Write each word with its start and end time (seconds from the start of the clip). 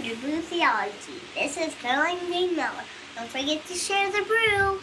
Brew 0.00 0.40
Theology. 0.40 1.20
This 1.34 1.58
is 1.58 1.74
Caroline 1.74 2.18
Green 2.26 2.56
Miller. 2.56 2.70
Don't 3.14 3.28
forget 3.28 3.62
to 3.66 3.74
share 3.74 4.10
the 4.10 4.22
brew. 4.22 4.80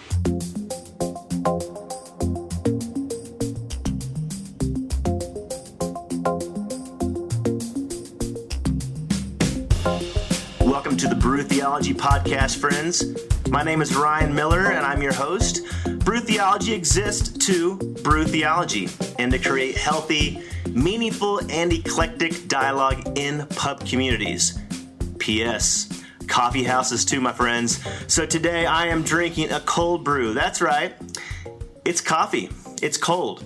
Welcome 10.62 10.95
to 10.98 11.08
the 11.08 11.16
Brew 11.16 11.41
Theology 11.41 11.96
Podcast, 11.96 12.57
friends. 12.57 13.04
My 13.50 13.64
name 13.64 13.82
is 13.82 13.96
Ryan 13.96 14.36
Miller, 14.36 14.68
and 14.73 14.86
I'm 14.86 15.02
your 15.02 15.14
host. 15.14 15.64
Brew 16.02 16.20
Theology 16.20 16.73
exists 16.73 17.48
to 17.48 17.78
brew 18.04 18.26
theology 18.26 18.89
and 19.18 19.32
to 19.32 19.39
create 19.39 19.76
healthy, 19.76 20.44
meaningful, 20.70 21.39
and 21.50 21.73
eclectic 21.73 22.48
dialogue 22.48 23.18
in 23.18 23.48
pub 23.48 23.84
communities. 23.88 24.60
P.S. 25.30 25.88
Coffee 26.25 26.63
houses, 26.63 27.05
too, 27.05 27.22
my 27.22 27.31
friends. 27.31 27.80
So 28.12 28.26
today 28.26 28.66
I 28.66 28.88
am 28.88 29.04
drinking 29.04 29.52
a 29.52 29.59
cold 29.59 30.04
brew. 30.04 30.34
That's 30.34 30.59
right, 30.59 30.95
it's 31.85 32.02
coffee, 32.02 32.49
it's 32.81 32.98
cold 32.98 33.44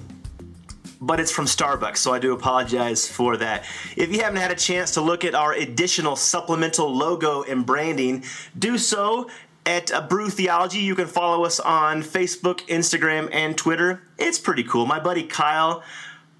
but 1.01 1.19
it's 1.19 1.33
from 1.33 1.43
Starbucks, 1.43 1.97
so 1.97 2.13
I 2.13 2.19
do 2.19 2.31
apologize 2.31 3.05
for 3.05 3.35
that. 3.35 3.65
If 3.97 4.13
you 4.13 4.21
haven't 4.21 4.39
had 4.39 4.51
a 4.51 4.55
chance 4.55 4.91
to 4.91 5.01
look 5.01 5.25
at 5.25 5.35
our 5.35 5.51
additional 5.51 6.15
supplemental 6.15 6.95
logo 6.95 7.43
and 7.43 7.65
branding, 7.65 8.23
do 8.57 8.77
so 8.77 9.29
at 9.65 9.91
Brew 10.07 10.29
Theology. 10.29 10.79
You 10.79 10.95
can 10.95 11.07
follow 11.07 11.43
us 11.43 11.59
on 11.59 12.01
Facebook, 12.01 12.61
Instagram, 12.67 13.27
and 13.33 13.57
Twitter. 13.57 14.03
It's 14.17 14.39
pretty 14.39 14.63
cool. 14.63 14.85
My 14.85 15.01
buddy 15.01 15.23
Kyle 15.23 15.83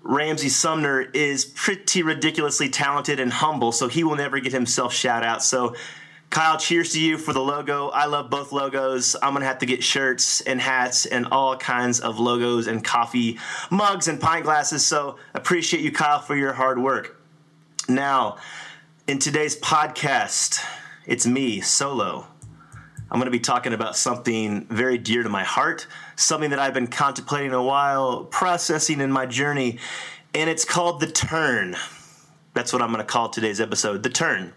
Ramsey 0.04 0.50
Sumner 0.50 1.02
is 1.02 1.46
pretty 1.46 2.04
ridiculously 2.04 2.70
talented 2.70 3.20
and 3.20 3.32
humble, 3.32 3.72
so 3.72 3.88
he 3.88 4.04
will 4.04 4.16
never 4.16 4.40
get 4.40 4.52
himself 4.52 4.94
shout 4.94 5.24
out. 5.24 5.42
So 5.42 5.76
Kyle, 6.30 6.58
cheers 6.58 6.94
to 6.94 7.00
you 7.00 7.20
for 7.20 7.32
the 7.32 7.40
logo. 7.40 7.90
I 7.90 8.08
love 8.08 8.32
both 8.32 8.52
logos. 8.52 9.16
I'm 9.22 9.34
gonna 9.34 9.46
have 9.46 9.60
to 9.60 9.68
get 9.68 9.84
shirts 9.84 10.42
and 10.42 10.60
hats 10.60 11.06
and 11.06 11.28
all 11.28 11.56
kinds 11.56 12.00
of 12.00 12.20
logos 12.20 12.66
and 12.66 12.84
coffee 12.84 13.38
mugs 13.70 14.08
and 14.08 14.20
pint 14.20 14.44
glasses. 14.44 14.84
So 14.84 15.18
appreciate 15.36 15.84
you, 15.84 15.92
Kyle, 15.92 16.20
for 16.20 16.36
your 16.36 16.54
hard 16.54 16.80
work. 16.80 17.22
Now, 17.88 18.38
in 19.08 19.20
today's 19.20 19.56
podcast, 19.60 20.60
it's 21.06 21.28
me 21.28 21.62
solo. 21.62 22.26
I'm 23.14 23.20
going 23.20 23.28
to 23.28 23.32
be 23.32 23.40
talking 23.40 23.74
about 23.74 23.96
something 23.96 24.66
very 24.66 24.98
dear 24.98 25.22
to 25.22 25.30
my 25.30 25.44
heart, 25.44 25.86
something 26.16 26.50
that 26.50 26.58
I've 26.58 26.74
been 26.74 26.88
contemplating 26.88 27.54
a 27.54 27.62
while, 27.62 28.24
processing 28.24 29.02
in 29.02 29.12
my 29.12 29.28
journey, 29.28 29.78
and 30.34 30.50
it's 30.50 30.66
called 30.66 31.00
The 31.00 31.06
Turn. 31.06 31.76
That's 32.56 32.74
what 32.74 32.82
I'm 32.82 32.92
going 32.92 33.06
to 33.06 33.12
call 33.12 33.30
today's 33.30 33.62
episode 33.62 34.02
The 34.02 34.10
Turn. 34.10 34.54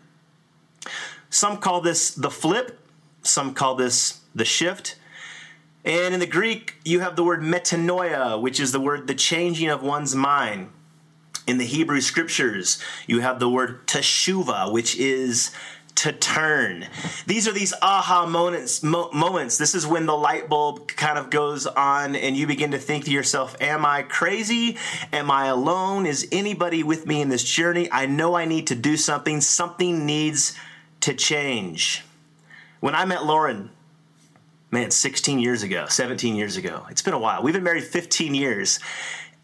Some 1.28 1.58
call 1.58 1.82
this 1.82 2.12
the 2.12 2.30
flip, 2.30 2.80
some 3.22 3.52
call 3.52 3.74
this 3.74 4.22
the 4.34 4.46
shift. 4.46 4.98
And 5.84 6.14
in 6.14 6.20
the 6.20 6.26
Greek, 6.26 6.76
you 6.82 7.00
have 7.00 7.14
the 7.14 7.24
word 7.24 7.42
metanoia, 7.42 8.40
which 8.40 8.58
is 8.58 8.72
the 8.72 8.80
word 8.80 9.06
the 9.06 9.14
changing 9.14 9.68
of 9.68 9.82
one's 9.82 10.14
mind. 10.14 10.70
In 11.46 11.58
the 11.58 11.66
Hebrew 11.66 12.00
scriptures, 12.00 12.82
you 13.06 13.20
have 13.20 13.38
the 13.38 13.50
word 13.50 13.86
teshuva, 13.86 14.72
which 14.72 14.96
is 14.96 15.50
to 15.96 16.12
turn. 16.12 16.86
These 17.26 17.48
are 17.48 17.52
these 17.52 17.74
aha 17.82 18.26
moments. 18.26 18.82
Mo- 18.82 19.10
moments. 19.12 19.58
This 19.58 19.74
is 19.74 19.86
when 19.86 20.06
the 20.06 20.16
light 20.16 20.48
bulb 20.48 20.88
kind 20.88 21.18
of 21.18 21.30
goes 21.30 21.66
on, 21.66 22.14
and 22.14 22.36
you 22.36 22.46
begin 22.46 22.70
to 22.72 22.78
think 22.78 23.04
to 23.06 23.10
yourself, 23.10 23.56
"Am 23.60 23.84
I 23.84 24.02
crazy? 24.02 24.76
Am 25.12 25.30
I 25.30 25.46
alone? 25.46 26.06
Is 26.06 26.28
anybody 26.30 26.82
with 26.82 27.06
me 27.06 27.20
in 27.20 27.28
this 27.28 27.44
journey? 27.44 27.90
I 27.90 28.06
know 28.06 28.36
I 28.36 28.44
need 28.44 28.66
to 28.68 28.74
do 28.74 28.96
something. 28.96 29.40
Something 29.40 30.06
needs 30.06 30.54
to 31.00 31.14
change." 31.14 32.04
When 32.80 32.94
I 32.94 33.04
met 33.06 33.24
Lauren, 33.24 33.70
man, 34.70 34.90
16 34.90 35.38
years 35.38 35.62
ago, 35.62 35.86
17 35.88 36.36
years 36.36 36.56
ago, 36.56 36.84
it's 36.90 37.02
been 37.02 37.14
a 37.14 37.18
while. 37.18 37.42
We've 37.42 37.54
been 37.54 37.64
married 37.64 37.84
15 37.84 38.34
years, 38.34 38.78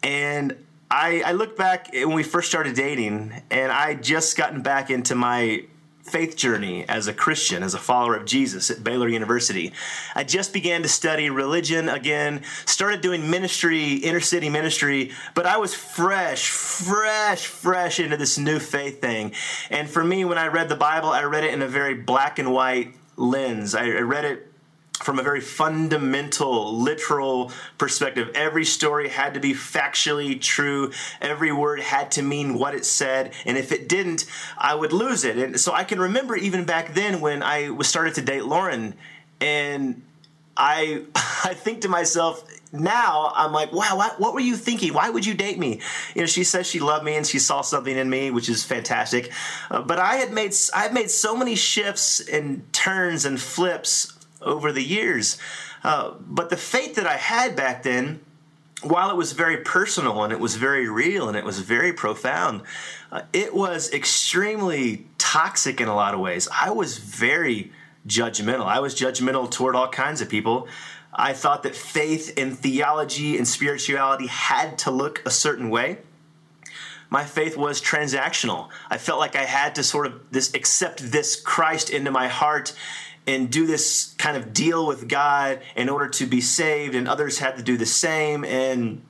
and 0.03 0.55
I, 0.91 1.23
I 1.25 1.31
look 1.31 1.57
back 1.57 1.89
when 1.91 2.13
we 2.13 2.21
first 2.21 2.47
started 2.47 2.75
dating, 2.75 3.41
and 3.49 3.71
I 3.71 3.95
just 3.95 4.37
gotten 4.37 4.61
back 4.61 4.91
into 4.91 5.15
my 5.15 5.65
faith 6.03 6.35
journey 6.35 6.87
as 6.87 7.07
a 7.07 7.13
Christian, 7.13 7.63
as 7.63 7.73
a 7.73 7.79
follower 7.79 8.15
of 8.15 8.25
Jesus 8.25 8.69
at 8.69 8.83
Baylor 8.83 9.07
University. 9.07 9.71
I 10.15 10.23
just 10.23 10.53
began 10.53 10.81
to 10.83 10.89
study 10.89 11.29
religion 11.29 11.89
again, 11.89 12.43
started 12.65 13.01
doing 13.01 13.29
ministry, 13.29 13.93
inner 13.95 14.19
city 14.19 14.49
ministry, 14.49 15.11
but 15.33 15.45
I 15.45 15.57
was 15.57 15.73
fresh, 15.73 16.49
fresh, 16.49 17.45
fresh 17.45 17.99
into 17.99 18.17
this 18.17 18.37
new 18.37 18.59
faith 18.59 19.01
thing. 19.01 19.33
And 19.69 19.89
for 19.89 20.03
me, 20.03 20.25
when 20.25 20.37
I 20.37 20.47
read 20.47 20.69
the 20.69 20.75
Bible, 20.75 21.09
I 21.09 21.23
read 21.23 21.45
it 21.45 21.53
in 21.53 21.61
a 21.61 21.67
very 21.67 21.95
black 21.95 22.37
and 22.37 22.51
white 22.51 22.93
lens. 23.15 23.73
I 23.73 23.87
read 23.87 24.25
it 24.25 24.52
from 25.03 25.19
a 25.19 25.23
very 25.23 25.41
fundamental, 25.41 26.77
literal 26.77 27.51
perspective. 27.77 28.31
Every 28.33 28.65
story 28.65 29.09
had 29.09 29.33
to 29.33 29.39
be 29.39 29.53
factually 29.53 30.39
true. 30.39 30.91
Every 31.21 31.51
word 31.51 31.79
had 31.79 32.11
to 32.11 32.21
mean 32.21 32.57
what 32.57 32.73
it 32.73 32.85
said. 32.85 33.33
And 33.45 33.57
if 33.57 33.71
it 33.71 33.89
didn't, 33.89 34.25
I 34.57 34.75
would 34.75 34.93
lose 34.93 35.23
it. 35.23 35.37
And 35.37 35.59
so 35.59 35.73
I 35.73 35.83
can 35.83 35.99
remember 35.99 36.35
even 36.35 36.65
back 36.65 36.93
then 36.93 37.21
when 37.21 37.43
I 37.43 37.69
was 37.69 37.87
started 37.87 38.15
to 38.15 38.21
date 38.21 38.45
Lauren 38.45 38.95
and 39.39 40.01
I 40.55 41.03
I 41.15 41.53
think 41.53 41.81
to 41.81 41.89
myself 41.89 42.47
now 42.71 43.31
I'm 43.35 43.51
like 43.51 43.71
wow 43.71 43.97
what, 43.97 44.19
what 44.19 44.33
were 44.33 44.39
you 44.39 44.55
thinking 44.55 44.93
why 44.93 45.09
would 45.09 45.25
you 45.25 45.33
date 45.33 45.59
me 45.59 45.79
you 46.15 46.21
know 46.21 46.25
she 46.25 46.43
says 46.43 46.65
she 46.65 46.79
loved 46.79 47.05
me 47.05 47.15
and 47.15 47.25
she 47.25 47.37
saw 47.37 47.61
something 47.61 47.95
in 47.95 48.09
me 48.09 48.31
which 48.31 48.49
is 48.49 48.63
fantastic 48.63 49.31
uh, 49.69 49.81
but 49.81 49.99
I 49.99 50.15
had 50.15 50.31
made 50.31 50.55
I've 50.73 50.93
made 50.93 51.11
so 51.11 51.35
many 51.35 51.55
shifts 51.55 52.19
and 52.19 52.71
turns 52.73 53.25
and 53.25 53.39
flips 53.39 54.13
over 54.43 54.71
the 54.71 54.83
years 54.83 55.37
uh, 55.83 56.13
but 56.21 56.49
the 56.49 56.57
faith 56.57 56.95
that 56.95 57.07
I 57.07 57.17
had 57.17 57.55
back 57.55 57.83
then 57.83 58.21
while 58.81 59.09
it 59.09 59.15
was 59.15 59.31
very 59.31 59.57
personal 59.57 60.23
and 60.23 60.33
it 60.33 60.39
was 60.39 60.55
very 60.55 60.89
real 60.89 61.27
and 61.27 61.37
it 61.37 61.43
was 61.43 61.59
very 61.59 61.93
profound, 61.93 62.61
uh, 63.11 63.21
it 63.31 63.53
was 63.53 63.91
extremely 63.93 65.07
toxic 65.17 65.79
in 65.79 65.87
a 65.87 65.95
lot 65.95 66.13
of 66.13 66.19
ways. 66.19 66.47
I 66.51 66.69
was 66.71 66.97
very 66.97 67.71
judgmental. 68.05 68.65
I 68.65 68.79
was 68.79 68.93
judgmental 68.93 69.49
toward 69.49 69.75
all 69.75 69.87
kinds 69.87 70.21
of 70.21 70.29
people. 70.29 70.67
I 71.13 71.33
thought 71.33 71.63
that 71.63 71.75
faith 71.75 72.33
and 72.37 72.57
theology 72.57 73.37
and 73.37 73.47
spirituality 73.47 74.27
had 74.27 74.77
to 74.79 74.91
look 74.91 75.21
a 75.25 75.31
certain 75.31 75.69
way. 75.69 75.99
My 77.09 77.23
faith 77.23 77.55
was 77.55 77.79
transactional. 77.79 78.69
I 78.89 78.97
felt 78.97 79.19
like 79.19 79.35
I 79.35 79.45
had 79.45 79.75
to 79.75 79.83
sort 79.83 80.07
of 80.07 80.31
this 80.31 80.53
accept 80.55 81.11
this 81.11 81.39
Christ 81.39 81.91
into 81.91 82.09
my 82.09 82.27
heart 82.27 82.73
and 83.25 83.49
do 83.49 83.65
this 83.65 84.13
kind 84.17 84.35
of 84.35 84.53
deal 84.53 84.85
with 84.85 85.07
God 85.07 85.61
in 85.75 85.89
order 85.89 86.09
to 86.09 86.25
be 86.25 86.41
saved, 86.41 86.95
and 86.95 87.07
others 87.07 87.39
had 87.39 87.57
to 87.57 87.63
do 87.63 87.77
the 87.77 87.85
same. 87.85 88.43
And 88.43 89.01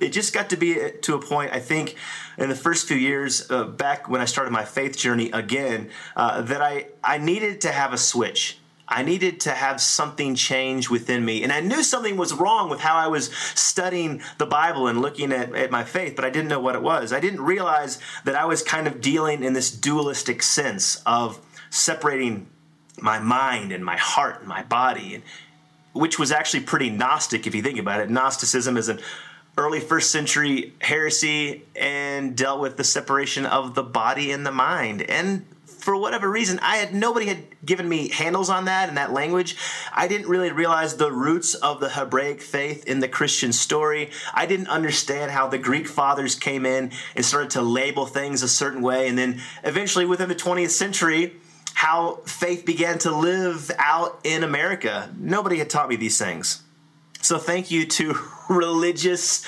it 0.00 0.10
just 0.10 0.32
got 0.32 0.50
to 0.50 0.56
be 0.56 0.76
to 1.02 1.14
a 1.14 1.20
point, 1.20 1.52
I 1.52 1.60
think, 1.60 1.96
in 2.38 2.48
the 2.48 2.56
first 2.56 2.88
few 2.88 2.96
years, 2.96 3.50
uh, 3.50 3.64
back 3.64 4.08
when 4.08 4.20
I 4.20 4.24
started 4.24 4.50
my 4.50 4.64
faith 4.64 4.96
journey 4.96 5.30
again, 5.30 5.90
uh, 6.16 6.42
that 6.42 6.60
I, 6.60 6.86
I 7.04 7.18
needed 7.18 7.60
to 7.62 7.72
have 7.72 7.92
a 7.92 7.98
switch. 7.98 8.58
I 8.88 9.02
needed 9.02 9.40
to 9.40 9.52
have 9.52 9.80
something 9.80 10.34
change 10.34 10.90
within 10.90 11.24
me. 11.24 11.42
And 11.42 11.52
I 11.52 11.60
knew 11.60 11.82
something 11.82 12.16
was 12.16 12.34
wrong 12.34 12.68
with 12.68 12.80
how 12.80 12.96
I 12.96 13.06
was 13.06 13.32
studying 13.54 14.22
the 14.38 14.44
Bible 14.44 14.86
and 14.86 15.00
looking 15.00 15.32
at, 15.32 15.54
at 15.54 15.70
my 15.70 15.84
faith, 15.84 16.14
but 16.14 16.24
I 16.24 16.30
didn't 16.30 16.48
know 16.48 16.60
what 16.60 16.74
it 16.74 16.82
was. 16.82 17.12
I 17.12 17.20
didn't 17.20 17.40
realize 17.40 17.98
that 18.24 18.34
I 18.34 18.44
was 18.44 18.62
kind 18.62 18.86
of 18.86 19.00
dealing 19.00 19.44
in 19.44 19.54
this 19.54 19.70
dualistic 19.70 20.42
sense 20.42 21.00
of 21.06 21.40
separating 21.70 22.48
my 23.00 23.18
mind 23.18 23.72
and 23.72 23.84
my 23.84 23.96
heart 23.96 24.40
and 24.40 24.48
my 24.48 24.62
body, 24.62 25.14
and, 25.14 25.24
which 25.92 26.18
was 26.18 26.32
actually 26.32 26.60
pretty 26.60 26.90
Gnostic 26.90 27.46
if 27.46 27.54
you 27.54 27.62
think 27.62 27.78
about 27.78 28.00
it. 28.00 28.10
Gnosticism 28.10 28.76
is 28.76 28.88
an 28.88 29.00
early 29.58 29.80
first 29.80 30.10
century 30.10 30.72
heresy 30.80 31.62
and 31.76 32.36
dealt 32.36 32.60
with 32.60 32.76
the 32.76 32.84
separation 32.84 33.44
of 33.44 33.74
the 33.74 33.82
body 33.82 34.30
and 34.30 34.46
the 34.46 34.52
mind. 34.52 35.02
And 35.02 35.44
for 35.82 35.96
whatever 35.96 36.30
reason, 36.30 36.60
I 36.60 36.76
had 36.76 36.94
nobody 36.94 37.26
had 37.26 37.44
given 37.64 37.88
me 37.88 38.08
handles 38.08 38.48
on 38.48 38.66
that 38.66 38.88
and 38.88 38.96
that 38.96 39.12
language. 39.12 39.56
I 39.92 40.06
didn't 40.06 40.28
really 40.28 40.52
realize 40.52 40.96
the 40.96 41.10
roots 41.10 41.54
of 41.54 41.80
the 41.80 41.90
Hebraic 41.90 42.40
faith 42.40 42.86
in 42.86 43.00
the 43.00 43.08
Christian 43.08 43.52
story. 43.52 44.10
I 44.32 44.46
didn't 44.46 44.68
understand 44.68 45.32
how 45.32 45.48
the 45.48 45.58
Greek 45.58 45.88
fathers 45.88 46.36
came 46.36 46.64
in 46.64 46.92
and 47.16 47.24
started 47.24 47.50
to 47.50 47.62
label 47.62 48.06
things 48.06 48.42
a 48.42 48.48
certain 48.48 48.80
way, 48.80 49.08
and 49.08 49.18
then 49.18 49.40
eventually 49.64 50.06
within 50.06 50.28
the 50.28 50.34
20th 50.36 50.70
century, 50.70 51.34
how 51.74 52.16
faith 52.26 52.64
began 52.64 52.98
to 53.00 53.14
live 53.14 53.70
out 53.78 54.20
in 54.24 54.44
America. 54.44 55.10
Nobody 55.18 55.58
had 55.58 55.70
taught 55.70 55.88
me 55.88 55.96
these 55.96 56.18
things. 56.18 56.62
So 57.20 57.38
thank 57.38 57.70
you 57.70 57.86
to 57.86 58.14
religious 58.48 59.44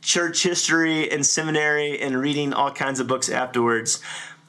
church 0.00 0.42
history 0.42 1.10
and 1.10 1.24
seminary 1.24 2.00
and 2.00 2.18
reading 2.18 2.52
all 2.52 2.70
kinds 2.70 3.00
of 3.00 3.06
books 3.06 3.28
afterwards. 3.28 4.00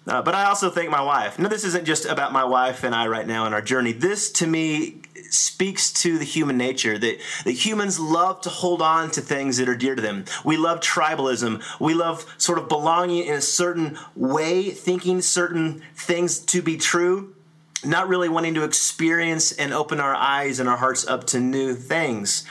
Uh, 0.08 0.22
but 0.22 0.36
I 0.36 0.46
also 0.46 0.70
thank 0.70 0.90
my 0.90 1.02
wife. 1.02 1.40
Now, 1.40 1.50
this 1.50 1.64
isn't 1.64 1.86
just 1.86 2.06
about 2.06 2.32
my 2.32 2.44
wife 2.44 2.84
and 2.84 2.94
I 2.94 3.08
right 3.08 3.26
now 3.26 3.46
in 3.48 3.54
our 3.54 3.62
journey. 3.62 3.92
This, 3.92 4.32
to 4.34 4.48
me, 4.48 5.02
speaks 5.34 5.92
to 5.92 6.18
the 6.18 6.26
human 6.26 6.58
nature 6.58 6.98
that, 6.98 7.20
that 7.44 7.52
humans 7.52 8.00
love 8.00 8.42
to 8.42 8.50
hold 8.50 8.82
on 8.82 9.12
to 9.12 9.22
things 9.22 9.58
that 9.58 9.70
are 9.70 9.76
dear 9.76 9.96
to 9.96 10.02
them. 10.02 10.26
We 10.44 10.58
love 10.58 10.80
tribalism. 10.80 11.64
We 11.80 11.94
love 11.94 12.34
sort 12.38 12.60
of 12.60 12.68
belonging 12.68 13.26
in 13.26 13.36
a 13.36 13.42
certain 13.42 13.98
way, 14.16 14.70
thinking 14.70 15.22
certain 15.22 15.82
things 15.96 16.40
to 16.40 16.62
be 16.62 16.78
true, 16.78 17.36
not 17.84 18.08
really 18.08 18.30
wanting 18.30 18.54
to 18.56 18.64
experience 18.64 19.52
and 19.52 19.74
open 19.74 20.00
our 20.00 20.16
eyes 20.16 20.60
and 20.60 20.68
our 20.70 20.78
hearts 20.78 21.06
up 21.08 21.26
to 21.28 21.40
new 21.40 21.76
things. 21.76 22.46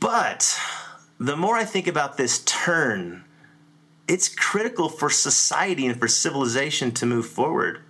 But 0.00 0.58
the 1.18 1.36
more 1.36 1.56
I 1.56 1.64
think 1.64 1.86
about 1.86 2.16
this 2.16 2.42
turn, 2.44 3.24
it's 4.08 4.28
critical 4.28 4.88
for 4.88 5.10
society 5.10 5.86
and 5.86 5.98
for 5.98 6.08
civilization 6.08 6.92
to 6.92 7.06
move 7.06 7.26
forward. 7.26 7.80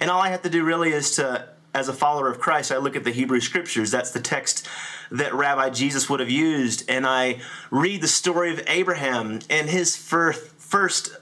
And 0.00 0.10
all 0.10 0.20
I 0.20 0.28
have 0.28 0.42
to 0.42 0.50
do 0.50 0.64
really 0.64 0.92
is 0.92 1.16
to, 1.16 1.48
as 1.74 1.88
a 1.88 1.92
follower 1.92 2.28
of 2.28 2.38
Christ, 2.38 2.70
I 2.70 2.78
look 2.78 2.94
at 2.94 3.04
the 3.04 3.10
Hebrew 3.10 3.40
scriptures. 3.40 3.90
That's 3.90 4.12
the 4.12 4.20
text 4.20 4.66
that 5.10 5.34
Rabbi 5.34 5.70
Jesus 5.70 6.08
would 6.08 6.20
have 6.20 6.30
used. 6.30 6.88
And 6.88 7.06
I 7.06 7.40
read 7.70 8.00
the 8.00 8.08
story 8.08 8.52
of 8.52 8.62
Abraham 8.68 9.40
and 9.50 9.68
his 9.68 9.96
first, 9.96 10.46
first 10.56 11.16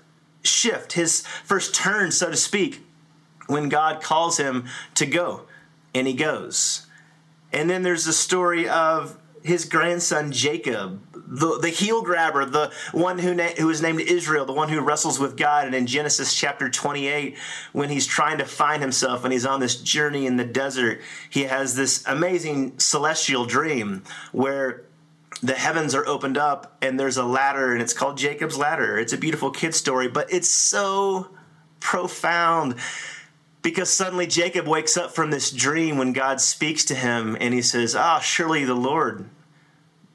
shift, 0.44 0.92
his 0.92 1.26
first 1.44 1.74
turn, 1.74 2.10
so 2.12 2.30
to 2.30 2.36
speak, 2.36 2.84
when 3.46 3.68
God 3.68 4.02
calls 4.02 4.36
him 4.36 4.66
to 4.94 5.06
go. 5.06 5.46
And 5.94 6.06
he 6.06 6.14
goes. 6.14 6.86
And 7.52 7.68
then 7.68 7.82
there's 7.82 8.04
the 8.04 8.12
story 8.12 8.68
of 8.68 9.18
his 9.42 9.64
grandson 9.64 10.32
Jacob, 10.32 11.02
the, 11.14 11.58
the 11.58 11.68
heel 11.68 12.02
grabber, 12.02 12.44
the 12.44 12.72
one 12.92 13.18
who, 13.18 13.34
na- 13.34 13.54
who 13.58 13.70
is 13.70 13.82
named 13.82 14.00
Israel, 14.00 14.44
the 14.44 14.52
one 14.52 14.68
who 14.68 14.80
wrestles 14.80 15.18
with 15.18 15.36
God. 15.36 15.66
And 15.66 15.74
in 15.74 15.86
Genesis 15.86 16.34
chapter 16.34 16.68
28, 16.68 17.36
when 17.72 17.88
he's 17.88 18.06
trying 18.06 18.38
to 18.38 18.44
find 18.44 18.82
himself 18.82 19.24
and 19.24 19.32
he's 19.32 19.46
on 19.46 19.60
this 19.60 19.76
journey 19.76 20.26
in 20.26 20.36
the 20.36 20.44
desert, 20.44 21.00
he 21.30 21.44
has 21.44 21.74
this 21.74 22.04
amazing 22.06 22.78
celestial 22.78 23.44
dream 23.44 24.02
where 24.32 24.84
the 25.42 25.54
heavens 25.54 25.94
are 25.94 26.06
opened 26.06 26.38
up 26.38 26.76
and 26.82 27.00
there's 27.00 27.16
a 27.16 27.24
ladder 27.24 27.72
and 27.72 27.82
it's 27.82 27.94
called 27.94 28.16
Jacob's 28.16 28.56
ladder. 28.56 28.98
It's 28.98 29.12
a 29.12 29.18
beautiful 29.18 29.50
kid 29.50 29.74
story, 29.74 30.08
but 30.08 30.32
it's 30.32 30.50
so 30.50 31.30
profound 31.80 32.76
because 33.62 33.90
suddenly 33.90 34.26
Jacob 34.26 34.66
wakes 34.66 34.96
up 34.96 35.14
from 35.14 35.30
this 35.30 35.50
dream 35.50 35.96
when 35.96 36.12
God 36.12 36.40
speaks 36.40 36.84
to 36.86 36.94
him 36.94 37.36
and 37.40 37.54
he 37.54 37.62
says, 37.62 37.94
Ah, 37.94 38.18
surely 38.18 38.64
the 38.64 38.74
Lord, 38.74 39.28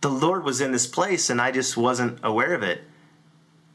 the 0.02 0.10
Lord 0.10 0.44
was 0.44 0.62
in 0.62 0.74
this 0.74 0.86
place 0.86 1.30
and 1.30 1.42
I 1.42 1.52
just 1.52 1.78
wasn't 1.78 2.20
aware 2.24 2.54
of 2.54 2.62
it. 2.62 2.82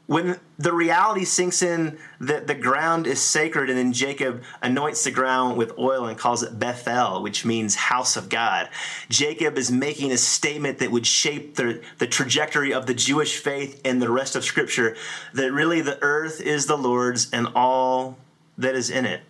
When 0.05 0.37
the 0.59 0.73
reality 0.73 1.23
sinks 1.23 1.61
in 1.61 1.97
that 2.19 2.45
the 2.45 2.53
ground 2.53 3.07
is 3.07 3.21
sacred, 3.21 3.69
and 3.69 3.79
then 3.79 3.93
Jacob 3.93 4.43
anoints 4.61 5.05
the 5.05 5.11
ground 5.11 5.57
with 5.57 5.79
oil 5.79 6.05
and 6.05 6.17
calls 6.17 6.43
it 6.43 6.59
Bethel, 6.59 7.23
which 7.23 7.45
means 7.45 7.73
house 7.73 8.17
of 8.17 8.27
God. 8.27 8.67
Jacob 9.07 9.57
is 9.57 9.71
making 9.71 10.11
a 10.11 10.17
statement 10.17 10.79
that 10.79 10.91
would 10.91 11.07
shape 11.07 11.55
the, 11.55 11.81
the 11.99 12.05
trajectory 12.05 12.73
of 12.73 12.85
the 12.85 12.93
Jewish 12.93 13.37
faith 13.37 13.79
and 13.85 14.01
the 14.01 14.11
rest 14.11 14.35
of 14.35 14.43
Scripture 14.43 14.97
that 15.33 15.53
really 15.53 15.79
the 15.79 15.97
earth 16.03 16.41
is 16.41 16.65
the 16.67 16.77
Lord's 16.77 17.31
and 17.31 17.47
all 17.55 18.17
that 18.57 18.75
is 18.75 18.89
in 18.89 19.05
it 19.05 19.21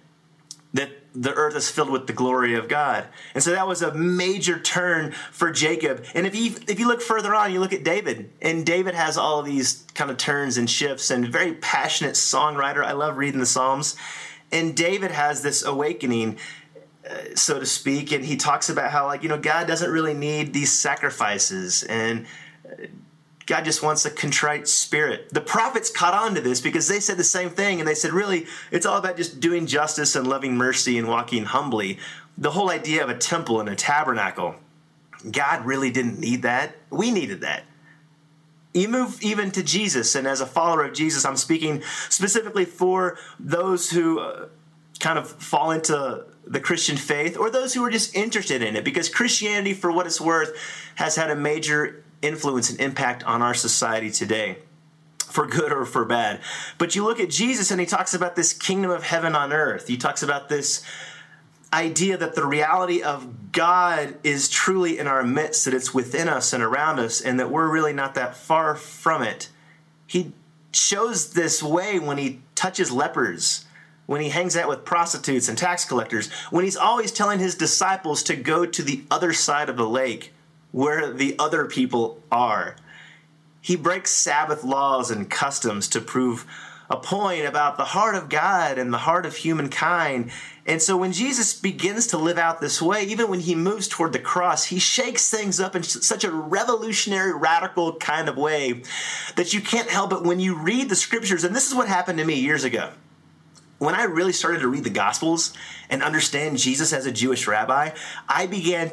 that 0.73 0.89
the 1.13 1.33
earth 1.33 1.55
is 1.55 1.69
filled 1.69 1.91
with 1.91 2.07
the 2.07 2.13
glory 2.13 2.55
of 2.55 2.67
God. 2.67 3.05
And 3.35 3.43
so 3.43 3.51
that 3.51 3.67
was 3.67 3.81
a 3.81 3.93
major 3.93 4.59
turn 4.59 5.11
for 5.31 5.51
Jacob. 5.51 6.05
And 6.15 6.25
if 6.25 6.35
you 6.35 6.55
if 6.67 6.79
you 6.79 6.87
look 6.87 7.01
further 7.01 7.35
on, 7.35 7.53
you 7.53 7.59
look 7.59 7.73
at 7.73 7.83
David, 7.83 8.31
and 8.41 8.65
David 8.65 8.95
has 8.95 9.17
all 9.17 9.39
of 9.39 9.45
these 9.45 9.85
kind 9.93 10.09
of 10.09 10.17
turns 10.17 10.57
and 10.57 10.69
shifts 10.69 11.11
and 11.11 11.27
very 11.27 11.53
passionate 11.53 12.15
songwriter. 12.15 12.83
I 12.83 12.93
love 12.93 13.17
reading 13.17 13.39
the 13.39 13.45
Psalms. 13.45 13.95
And 14.51 14.75
David 14.75 15.11
has 15.11 15.41
this 15.41 15.63
awakening 15.63 16.37
uh, 17.09 17.35
so 17.35 17.59
to 17.59 17.65
speak, 17.65 18.13
and 18.13 18.23
he 18.23 18.37
talks 18.37 18.69
about 18.69 18.89
how 18.89 19.07
like, 19.07 19.23
you 19.23 19.29
know, 19.29 19.37
God 19.37 19.67
doesn't 19.67 19.89
really 19.89 20.13
need 20.13 20.53
these 20.53 20.71
sacrifices 20.71 21.83
and 21.83 22.25
uh, 22.65 22.85
God 23.45 23.65
just 23.65 23.83
wants 23.83 24.05
a 24.05 24.11
contrite 24.11 24.67
spirit. 24.67 25.29
The 25.31 25.41
prophets 25.41 25.89
caught 25.89 26.13
on 26.13 26.35
to 26.35 26.41
this 26.41 26.61
because 26.61 26.87
they 26.87 26.99
said 26.99 27.17
the 27.17 27.23
same 27.23 27.49
thing, 27.49 27.79
and 27.79 27.87
they 27.87 27.95
said, 27.95 28.11
really, 28.11 28.47
it's 28.71 28.85
all 28.85 28.97
about 28.97 29.17
just 29.17 29.39
doing 29.39 29.65
justice 29.65 30.15
and 30.15 30.27
loving 30.27 30.55
mercy 30.55 30.97
and 30.97 31.07
walking 31.07 31.45
humbly. 31.45 31.99
The 32.37 32.51
whole 32.51 32.69
idea 32.69 33.03
of 33.03 33.09
a 33.09 33.17
temple 33.17 33.59
and 33.59 33.67
a 33.67 33.75
tabernacle, 33.75 34.55
God 35.29 35.65
really 35.65 35.91
didn't 35.91 36.19
need 36.19 36.43
that. 36.43 36.75
We 36.89 37.11
needed 37.11 37.41
that. 37.41 37.63
You 38.73 38.87
move 38.87 39.21
even 39.21 39.51
to 39.51 39.61
Jesus, 39.63 40.15
and 40.15 40.25
as 40.25 40.41
a 40.41 40.47
follower 40.47 40.85
of 40.85 40.93
Jesus, 40.93 41.25
I'm 41.25 41.37
speaking 41.37 41.83
specifically 42.09 42.65
for 42.65 43.17
those 43.39 43.91
who 43.91 44.19
uh, 44.19 44.47
kind 44.99 45.19
of 45.19 45.29
fall 45.29 45.69
into 45.71 46.25
the 46.45 46.59
Christian 46.59 46.97
faith 46.97 47.37
or 47.37 47.49
those 47.49 47.73
who 47.73 47.83
are 47.85 47.91
just 47.91 48.15
interested 48.15 48.61
in 48.61 48.75
it 48.75 48.83
because 48.83 49.09
Christianity, 49.09 49.73
for 49.73 49.91
what 49.91 50.07
it's 50.07 50.19
worth, 50.19 50.57
has 50.95 51.15
had 51.15 51.29
a 51.29 51.35
major 51.35 52.03
influence 52.23 52.69
and 52.69 52.79
impact 52.79 53.23
on 53.23 53.41
our 53.41 53.53
society 53.53 54.09
today 54.09 54.57
for 55.19 55.45
good 55.47 55.71
or 55.71 55.85
for 55.85 56.05
bad. 56.05 56.39
But 56.77 56.95
you 56.95 57.03
look 57.03 57.19
at 57.19 57.29
Jesus 57.29 57.71
and 57.71 57.79
he 57.79 57.87
talks 57.87 58.13
about 58.13 58.35
this 58.35 58.53
kingdom 58.53 58.91
of 58.91 59.03
heaven 59.03 59.35
on 59.35 59.51
earth. 59.51 59.87
He 59.87 59.97
talks 59.97 60.23
about 60.23 60.47
this 60.47 60.83
idea 61.73 62.15
that 62.17 62.35
the 62.35 62.45
reality 62.45 63.01
of 63.01 63.51
God 63.51 64.15
is 64.23 64.47
truly 64.47 64.99
in 64.99 65.07
our 65.07 65.23
midst, 65.23 65.65
that 65.65 65.73
it's 65.73 65.93
within 65.93 66.29
us 66.29 66.53
and 66.53 66.63
around 66.63 66.99
us, 66.99 67.19
and 67.19 67.39
that 67.39 67.49
we're 67.49 67.67
really 67.67 67.93
not 67.93 68.13
that 68.13 68.35
far 68.35 68.75
from 68.75 69.23
it. 69.23 69.49
He 70.05 70.33
shows 70.71 71.33
this 71.33 71.63
way 71.63 71.97
when 71.97 72.19
he 72.19 72.41
touches 72.53 72.91
lepers, 72.91 73.65
when 74.05 74.21
he 74.21 74.29
hangs 74.29 74.55
out 74.55 74.69
with 74.69 74.85
prostitutes 74.85 75.49
and 75.49 75.57
tax 75.57 75.83
collectors, 75.83 76.31
when 76.51 76.63
he's 76.63 76.77
always 76.77 77.11
telling 77.11 77.39
his 77.39 77.55
disciples 77.55 78.21
to 78.23 78.35
go 78.35 78.65
to 78.67 78.83
the 78.83 79.03
other 79.09 79.33
side 79.33 79.69
of 79.69 79.77
the 79.77 79.89
lake 79.89 80.31
where 80.73 81.13
the 81.13 81.37
other 81.39 81.65
people 81.65 82.21
are. 82.29 82.75
He 83.61 83.77
breaks 83.77 84.11
Sabbath 84.11 84.65
laws 84.65 85.09
and 85.09 85.29
customs 85.29 85.87
to 85.89 86.01
prove 86.01 86.45
a 86.89 86.97
point 86.97 87.45
about 87.45 87.77
the 87.77 87.85
heart 87.85 88.15
of 88.15 88.27
God 88.27 88.77
and 88.77 88.91
the 88.91 88.97
heart 88.97 89.25
of 89.25 89.37
humankind. 89.37 90.31
And 90.65 90.81
so 90.81 90.97
when 90.97 91.13
Jesus 91.13 91.53
begins 91.53 92.07
to 92.07 92.17
live 92.17 92.37
out 92.37 92.59
this 92.59 92.81
way, 92.81 93.03
even 93.03 93.29
when 93.29 93.39
he 93.39 93.55
moves 93.55 93.87
toward 93.87 94.11
the 94.11 94.19
cross, 94.19 94.65
he 94.65 94.79
shakes 94.79 95.29
things 95.29 95.59
up 95.59 95.75
in 95.75 95.83
such 95.83 96.25
a 96.25 96.31
revolutionary, 96.31 97.33
radical 97.33 97.95
kind 97.95 98.27
of 98.27 98.35
way 98.35 98.83
that 99.37 99.53
you 99.53 99.61
can't 99.61 99.89
help 99.89 100.11
it 100.11 100.23
when 100.23 100.39
you 100.39 100.57
read 100.57 100.89
the 100.89 100.95
scriptures. 100.95 101.43
And 101.43 101.55
this 101.55 101.69
is 101.69 101.75
what 101.75 101.87
happened 101.87 102.19
to 102.19 102.25
me 102.25 102.35
years 102.39 102.63
ago. 102.63 102.91
When 103.77 103.95
I 103.95 104.03
really 104.03 104.33
started 104.33 104.59
to 104.61 104.67
read 104.67 104.83
the 104.83 104.89
Gospels 104.89 105.53
and 105.89 106.01
understand 106.01 106.57
Jesus 106.57 106.93
as 106.93 107.05
a 107.05 107.11
Jewish 107.11 107.47
rabbi, 107.47 107.91
I 108.27 108.47
began 108.47 108.91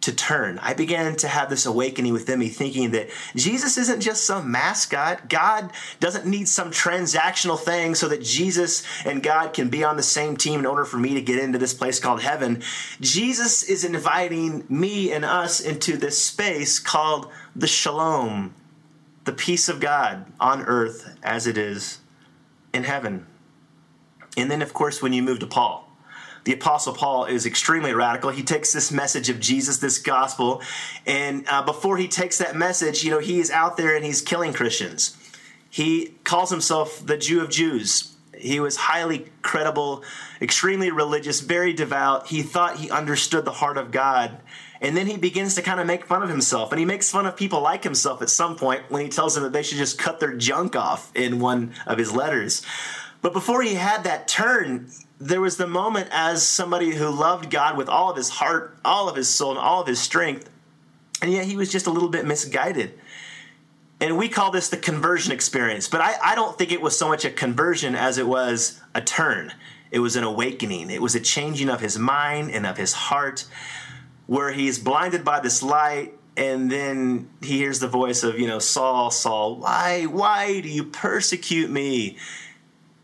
to 0.00 0.12
turn. 0.14 0.58
I 0.62 0.72
began 0.72 1.14
to 1.16 1.28
have 1.28 1.50
this 1.50 1.66
awakening 1.66 2.12
within 2.12 2.38
me, 2.38 2.48
thinking 2.48 2.92
that 2.92 3.10
Jesus 3.36 3.76
isn't 3.76 4.00
just 4.00 4.24
some 4.24 4.50
mascot. 4.50 5.28
God 5.28 5.70
doesn't 5.98 6.26
need 6.26 6.48
some 6.48 6.70
transactional 6.70 7.58
thing 7.58 7.94
so 7.94 8.08
that 8.08 8.22
Jesus 8.22 8.82
and 9.04 9.22
God 9.22 9.52
can 9.52 9.68
be 9.68 9.84
on 9.84 9.96
the 9.96 10.02
same 10.02 10.36
team 10.36 10.60
in 10.60 10.66
order 10.66 10.84
for 10.84 10.96
me 10.96 11.14
to 11.14 11.20
get 11.20 11.38
into 11.38 11.58
this 11.58 11.74
place 11.74 12.00
called 12.00 12.22
heaven. 12.22 12.62
Jesus 13.00 13.62
is 13.62 13.84
inviting 13.84 14.64
me 14.68 15.12
and 15.12 15.24
us 15.24 15.60
into 15.60 15.96
this 15.96 16.22
space 16.22 16.78
called 16.78 17.30
the 17.54 17.66
shalom, 17.66 18.54
the 19.24 19.32
peace 19.32 19.68
of 19.68 19.80
God 19.80 20.32
on 20.40 20.62
earth 20.62 21.14
as 21.22 21.46
it 21.46 21.58
is 21.58 21.98
in 22.72 22.84
heaven. 22.84 23.26
And 24.36 24.50
then, 24.50 24.62
of 24.62 24.72
course, 24.72 25.02
when 25.02 25.12
you 25.12 25.22
move 25.22 25.40
to 25.40 25.46
Paul, 25.46 25.89
the 26.44 26.52
Apostle 26.52 26.94
Paul 26.94 27.26
is 27.26 27.46
extremely 27.46 27.92
radical. 27.92 28.30
He 28.30 28.42
takes 28.42 28.72
this 28.72 28.90
message 28.90 29.28
of 29.28 29.40
Jesus, 29.40 29.78
this 29.78 29.98
gospel, 29.98 30.62
and 31.06 31.44
uh, 31.48 31.62
before 31.62 31.96
he 31.96 32.08
takes 32.08 32.38
that 32.38 32.56
message, 32.56 33.04
you 33.04 33.10
know, 33.10 33.18
he 33.18 33.40
is 33.40 33.50
out 33.50 33.76
there 33.76 33.94
and 33.94 34.04
he's 34.04 34.22
killing 34.22 34.52
Christians. 34.52 35.16
He 35.68 36.14
calls 36.24 36.50
himself 36.50 37.04
the 37.04 37.16
Jew 37.16 37.40
of 37.42 37.50
Jews. 37.50 38.16
He 38.36 38.58
was 38.58 38.76
highly 38.76 39.26
credible, 39.42 40.02
extremely 40.40 40.90
religious, 40.90 41.40
very 41.40 41.72
devout. 41.72 42.28
He 42.28 42.42
thought 42.42 42.78
he 42.78 42.90
understood 42.90 43.44
the 43.44 43.52
heart 43.52 43.76
of 43.76 43.90
God. 43.90 44.38
And 44.80 44.96
then 44.96 45.06
he 45.06 45.18
begins 45.18 45.54
to 45.56 45.62
kind 45.62 45.78
of 45.78 45.86
make 45.86 46.06
fun 46.06 46.22
of 46.22 46.30
himself. 46.30 46.72
And 46.72 46.78
he 46.78 46.86
makes 46.86 47.10
fun 47.10 47.26
of 47.26 47.36
people 47.36 47.60
like 47.60 47.84
himself 47.84 48.22
at 48.22 48.30
some 48.30 48.56
point 48.56 48.82
when 48.88 49.02
he 49.02 49.10
tells 49.10 49.34
them 49.34 49.44
that 49.44 49.52
they 49.52 49.62
should 49.62 49.76
just 49.78 49.98
cut 49.98 50.20
their 50.20 50.34
junk 50.34 50.74
off 50.74 51.14
in 51.14 51.38
one 51.38 51.74
of 51.86 51.98
his 51.98 52.12
letters. 52.12 52.64
But 53.20 53.34
before 53.34 53.62
he 53.62 53.74
had 53.74 54.04
that 54.04 54.26
turn, 54.26 54.90
there 55.20 55.40
was 55.40 55.58
the 55.58 55.66
moment 55.66 56.08
as 56.10 56.46
somebody 56.46 56.94
who 56.94 57.10
loved 57.10 57.50
God 57.50 57.76
with 57.76 57.88
all 57.88 58.10
of 58.10 58.16
his 58.16 58.30
heart, 58.30 58.76
all 58.84 59.08
of 59.08 59.16
his 59.16 59.28
soul, 59.28 59.50
and 59.50 59.58
all 59.58 59.82
of 59.82 59.86
his 59.86 60.00
strength, 60.00 60.48
and 61.20 61.30
yet 61.30 61.44
he 61.44 61.56
was 61.56 61.70
just 61.70 61.86
a 61.86 61.90
little 61.90 62.08
bit 62.08 62.26
misguided. 62.26 62.98
And 64.00 64.16
we 64.16 64.30
call 64.30 64.50
this 64.50 64.70
the 64.70 64.78
conversion 64.78 65.30
experience, 65.30 65.86
but 65.86 66.00
I, 66.00 66.14
I 66.24 66.34
don't 66.34 66.56
think 66.56 66.72
it 66.72 66.80
was 66.80 66.98
so 66.98 67.06
much 67.06 67.26
a 67.26 67.30
conversion 67.30 67.94
as 67.94 68.16
it 68.16 68.26
was 68.26 68.80
a 68.94 69.02
turn. 69.02 69.52
It 69.90 69.98
was 69.98 70.16
an 70.16 70.24
awakening, 70.24 70.90
it 70.90 71.02
was 71.02 71.14
a 71.14 71.20
changing 71.20 71.68
of 71.68 71.80
his 71.80 71.98
mind 71.98 72.50
and 72.50 72.64
of 72.64 72.78
his 72.78 72.94
heart, 72.94 73.44
where 74.26 74.52
he's 74.52 74.78
blinded 74.78 75.24
by 75.24 75.40
this 75.40 75.62
light 75.62 76.14
and 76.36 76.70
then 76.70 77.28
he 77.42 77.58
hears 77.58 77.80
the 77.80 77.88
voice 77.88 78.22
of 78.22 78.38
you 78.38 78.46
know 78.46 78.60
saul 78.60 79.10
saul 79.10 79.56
why 79.56 80.04
why 80.04 80.60
do 80.60 80.68
you 80.68 80.84
persecute 80.84 81.68
me 81.68 82.16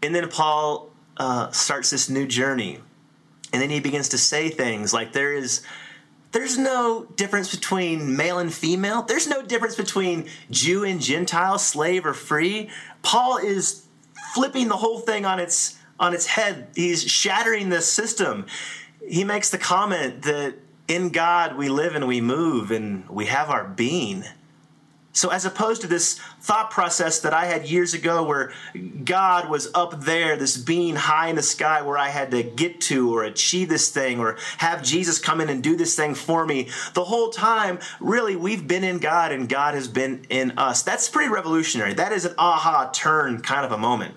and 0.01 0.15
then 0.15 0.29
paul 0.29 0.86
uh, 1.17 1.51
starts 1.51 1.91
this 1.91 2.09
new 2.09 2.27
journey. 2.27 2.81
And 3.53 3.63
then 3.63 3.71
he 3.71 3.81
begins 3.81 4.11
to 4.11 4.19
say 4.19 4.49
things 4.49 4.93
like, 4.93 5.13
There 5.13 5.33
is 5.33 5.63
There's 6.33 6.59
no 6.59 7.07
difference 7.17 7.55
between 7.55 8.17
male 8.17 8.39
and 8.39 8.53
female. 8.53 9.03
There's 9.03 9.27
no 9.27 9.43
difference 9.43 9.77
between 9.77 10.29
Jew 10.51 10.85
and 10.85 11.01
Gentile, 11.01 11.59
slave 11.59 12.05
or 12.05 12.15
free. 12.15 12.71
Paul 13.03 13.39
is 13.39 13.87
flipping 14.35 14.69
the 14.69 14.77
whole 14.77 14.99
thing 14.99 15.25
on 15.25 15.39
its 15.39 15.79
on 15.99 16.13
its 16.13 16.27
head. 16.27 16.69
He's 16.75 17.03
shattering 17.03 17.71
the 17.71 17.81
system. 17.81 18.47
He 19.09 19.25
makes 19.25 19.51
the 19.51 19.59
comment 19.59 20.23
that 20.23 20.57
in 20.89 21.11
God 21.11 21.57
we 21.57 21.69
live 21.69 21.95
and 21.95 22.07
we 22.07 22.21
move 22.21 22.71
and 22.71 23.09
we 23.09 23.27
have 23.27 23.51
our 23.51 23.65
being. 23.65 24.25
So, 25.17 25.31
as 25.31 25.47
opposed 25.47 25.81
to 25.81 25.87
this 25.87 26.19
thought 26.43 26.71
process 26.71 27.21
that 27.21 27.33
I 27.33 27.47
had 27.47 27.67
years 27.67 27.95
ago 27.95 28.23
where 28.23 28.53
God 29.03 29.49
was 29.49 29.73
up 29.75 30.03
there, 30.03 30.37
this 30.37 30.59
being 30.59 30.95
high 30.95 31.29
in 31.29 31.37
the 31.37 31.43
sky 31.43 31.81
where 31.81 31.97
I 31.97 32.11
had 32.11 32.31
to 32.33 32.43
get 32.43 32.83
to 32.83 33.15
or 33.17 33.25
achieve 33.25 33.71
this 33.71 33.89
thing 33.89 34.21
or 34.21 34.37
have 34.59 34.83
Jesus 34.83 35.19
come 35.19 35.41
in 35.41 35.49
and 35.49 35.63
do 35.63 35.75
this 35.75 35.97
thing 35.97 36.15
for 36.15 36.45
me, 36.45 36.69
the 36.93 37.05
whole 37.05 37.31
time, 37.31 37.79
really, 37.99 38.37
we've 38.37 38.69
been 38.69 38.85
in 38.85 38.99
God 38.99 39.33
and 39.33 39.49
God 39.49 39.73
has 39.73 39.89
been 39.89 40.27
in 40.29 40.59
us. 40.59 40.83
That's 40.83 41.09
pretty 41.09 41.31
revolutionary. 41.33 41.95
That 41.95 42.13
is 42.13 42.27
an 42.27 42.35
aha 42.37 42.91
turn 42.93 43.41
kind 43.41 43.65
of 43.65 43.73
a 43.73 43.79
moment. 43.79 44.15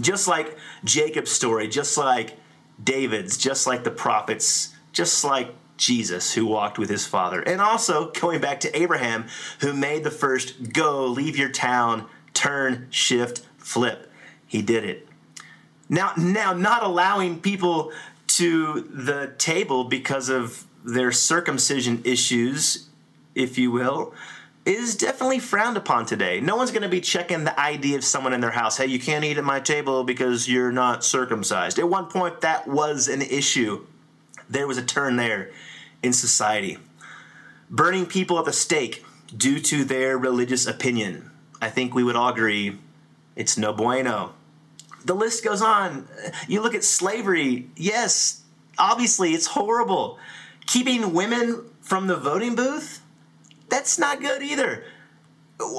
Just 0.00 0.28
like 0.28 0.56
Jacob's 0.84 1.32
story, 1.32 1.66
just 1.66 1.98
like 1.98 2.36
David's, 2.82 3.36
just 3.36 3.66
like 3.66 3.82
the 3.82 3.90
prophets, 3.90 4.76
just 4.92 5.24
like 5.24 5.52
Jesus 5.80 6.34
who 6.34 6.46
walked 6.46 6.78
with 6.78 6.90
his 6.90 7.06
father. 7.06 7.40
And 7.40 7.60
also 7.60 8.12
going 8.12 8.40
back 8.40 8.60
to 8.60 8.80
Abraham 8.80 9.26
who 9.60 9.72
made 9.72 10.04
the 10.04 10.10
first 10.10 10.72
go, 10.72 11.06
leave 11.06 11.36
your 11.36 11.48
town, 11.48 12.06
turn, 12.34 12.86
shift, 12.90 13.40
flip. 13.58 14.12
He 14.46 14.62
did 14.62 14.84
it. 14.84 15.08
Now 15.88 16.12
now 16.16 16.52
not 16.52 16.84
allowing 16.84 17.40
people 17.40 17.90
to 18.28 18.82
the 18.92 19.34
table 19.38 19.84
because 19.84 20.28
of 20.28 20.64
their 20.84 21.10
circumcision 21.10 22.02
issues, 22.04 22.88
if 23.34 23.58
you 23.58 23.70
will, 23.70 24.14
is 24.64 24.94
definitely 24.96 25.38
frowned 25.38 25.76
upon 25.76 26.06
today. 26.06 26.40
No 26.40 26.56
one's 26.56 26.70
going 26.70 26.82
to 26.82 26.88
be 26.88 27.00
checking 27.00 27.44
the 27.44 27.58
ID 27.58 27.96
of 27.96 28.04
someone 28.04 28.32
in 28.32 28.40
their 28.40 28.50
house. 28.50 28.76
Hey, 28.76 28.86
you 28.86 29.00
can't 29.00 29.24
eat 29.24 29.38
at 29.38 29.44
my 29.44 29.58
table 29.58 30.04
because 30.04 30.48
you're 30.48 30.70
not 30.70 31.02
circumcised. 31.02 31.78
At 31.78 31.88
one 31.88 32.06
point, 32.06 32.42
that 32.42 32.68
was 32.68 33.08
an 33.08 33.22
issue. 33.22 33.86
There 34.48 34.66
was 34.66 34.78
a 34.78 34.82
turn 34.82 35.16
there 35.16 35.50
in 36.02 36.12
society. 36.12 36.78
Burning 37.68 38.06
people 38.06 38.38
at 38.38 38.44
the 38.44 38.52
stake 38.52 39.04
due 39.36 39.60
to 39.60 39.84
their 39.84 40.18
religious 40.18 40.66
opinion. 40.66 41.30
I 41.60 41.70
think 41.70 41.94
we 41.94 42.02
would 42.02 42.16
all 42.16 42.30
agree 42.30 42.78
it's 43.36 43.56
no 43.56 43.72
bueno. 43.72 44.34
The 45.04 45.14
list 45.14 45.44
goes 45.44 45.62
on. 45.62 46.08
You 46.46 46.60
look 46.60 46.74
at 46.74 46.84
slavery, 46.84 47.70
yes, 47.76 48.42
obviously 48.78 49.32
it's 49.32 49.46
horrible. 49.46 50.18
Keeping 50.66 51.14
women 51.14 51.64
from 51.80 52.06
the 52.06 52.16
voting 52.16 52.54
booth, 52.54 53.00
that's 53.68 53.98
not 53.98 54.20
good 54.20 54.42
either. 54.42 54.84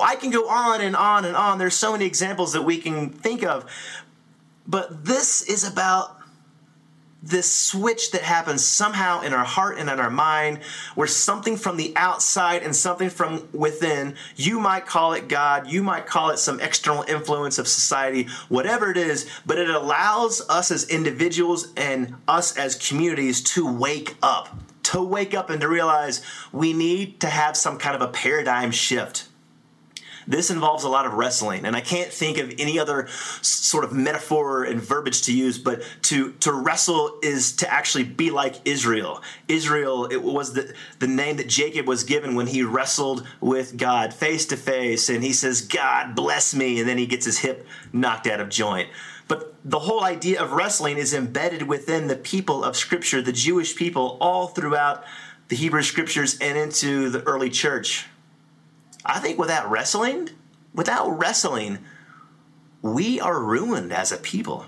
I 0.01 0.15
can 0.15 0.31
go 0.31 0.47
on 0.47 0.81
and 0.81 0.95
on 0.95 1.25
and 1.25 1.35
on. 1.35 1.57
There's 1.57 1.75
so 1.75 1.91
many 1.91 2.05
examples 2.05 2.53
that 2.53 2.63
we 2.63 2.77
can 2.77 3.09
think 3.09 3.43
of. 3.43 3.65
But 4.67 5.05
this 5.05 5.41
is 5.41 5.63
about 5.63 6.20
this 7.23 7.51
switch 7.51 8.11
that 8.11 8.21
happens 8.21 8.65
somehow 8.65 9.21
in 9.21 9.33
our 9.33 9.43
heart 9.43 9.77
and 9.77 9.89
in 9.89 9.99
our 9.99 10.09
mind 10.09 10.59
where 10.95 11.07
something 11.07 11.55
from 11.55 11.77
the 11.77 11.93
outside 11.95 12.63
and 12.63 12.75
something 12.75 13.09
from 13.09 13.47
within 13.53 14.15
you 14.35 14.59
might 14.59 14.85
call 14.87 15.13
it 15.13 15.27
god 15.27 15.67
you 15.67 15.83
might 15.83 16.07
call 16.07 16.31
it 16.31 16.37
some 16.37 16.59
external 16.59 17.03
influence 17.03 17.59
of 17.59 17.67
society 17.67 18.27
whatever 18.49 18.89
it 18.89 18.97
is 18.97 19.29
but 19.45 19.59
it 19.59 19.69
allows 19.69 20.41
us 20.49 20.71
as 20.71 20.89
individuals 20.89 21.71
and 21.77 22.15
us 22.27 22.57
as 22.57 22.75
communities 22.75 23.41
to 23.41 23.71
wake 23.71 24.15
up 24.23 24.57
to 24.83 25.01
wake 25.01 25.35
up 25.35 25.49
and 25.49 25.61
to 25.61 25.67
realize 25.67 26.21
we 26.51 26.73
need 26.73 27.19
to 27.19 27.27
have 27.27 27.55
some 27.55 27.77
kind 27.77 27.95
of 27.95 28.01
a 28.01 28.11
paradigm 28.11 28.71
shift 28.71 29.27
this 30.27 30.49
involves 30.49 30.83
a 30.83 30.89
lot 30.89 31.05
of 31.05 31.13
wrestling, 31.13 31.65
and 31.65 31.75
I 31.75 31.81
can't 31.81 32.11
think 32.11 32.37
of 32.37 32.53
any 32.59 32.79
other 32.79 33.07
sort 33.41 33.83
of 33.83 33.93
metaphor 33.93 34.63
and 34.63 34.81
verbiage 34.81 35.23
to 35.23 35.33
use. 35.33 35.57
But 35.57 35.83
to 36.03 36.33
to 36.33 36.51
wrestle 36.51 37.19
is 37.21 37.53
to 37.57 37.71
actually 37.71 38.03
be 38.03 38.31
like 38.31 38.55
Israel. 38.65 39.21
Israel 39.47 40.05
it 40.05 40.23
was 40.23 40.53
the 40.53 40.73
the 40.99 41.07
name 41.07 41.37
that 41.37 41.49
Jacob 41.49 41.87
was 41.87 42.03
given 42.03 42.35
when 42.35 42.47
he 42.47 42.63
wrestled 42.63 43.25
with 43.39 43.77
God 43.77 44.13
face 44.13 44.45
to 44.47 44.57
face, 44.57 45.09
and 45.09 45.23
he 45.23 45.33
says, 45.33 45.61
"God 45.61 46.15
bless 46.15 46.53
me," 46.53 46.79
and 46.79 46.87
then 46.87 46.97
he 46.97 47.05
gets 47.05 47.25
his 47.25 47.39
hip 47.39 47.65
knocked 47.93 48.27
out 48.27 48.39
of 48.39 48.49
joint. 48.49 48.89
But 49.27 49.55
the 49.63 49.79
whole 49.79 50.03
idea 50.03 50.41
of 50.41 50.51
wrestling 50.51 50.97
is 50.97 51.13
embedded 51.13 51.63
within 51.63 52.07
the 52.07 52.17
people 52.17 52.65
of 52.65 52.75
Scripture, 52.75 53.21
the 53.21 53.31
Jewish 53.31 53.75
people, 53.77 54.17
all 54.19 54.47
throughout 54.47 55.05
the 55.47 55.55
Hebrew 55.55 55.83
Scriptures 55.83 56.37
and 56.39 56.57
into 56.57 57.09
the 57.09 57.23
early 57.23 57.49
church. 57.49 58.07
I 59.05 59.19
think 59.19 59.39
without 59.39 59.69
wrestling, 59.69 60.29
without 60.73 61.09
wrestling, 61.09 61.79
we 62.81 63.19
are 63.19 63.39
ruined 63.39 63.93
as 63.93 64.11
a 64.11 64.17
people. 64.17 64.65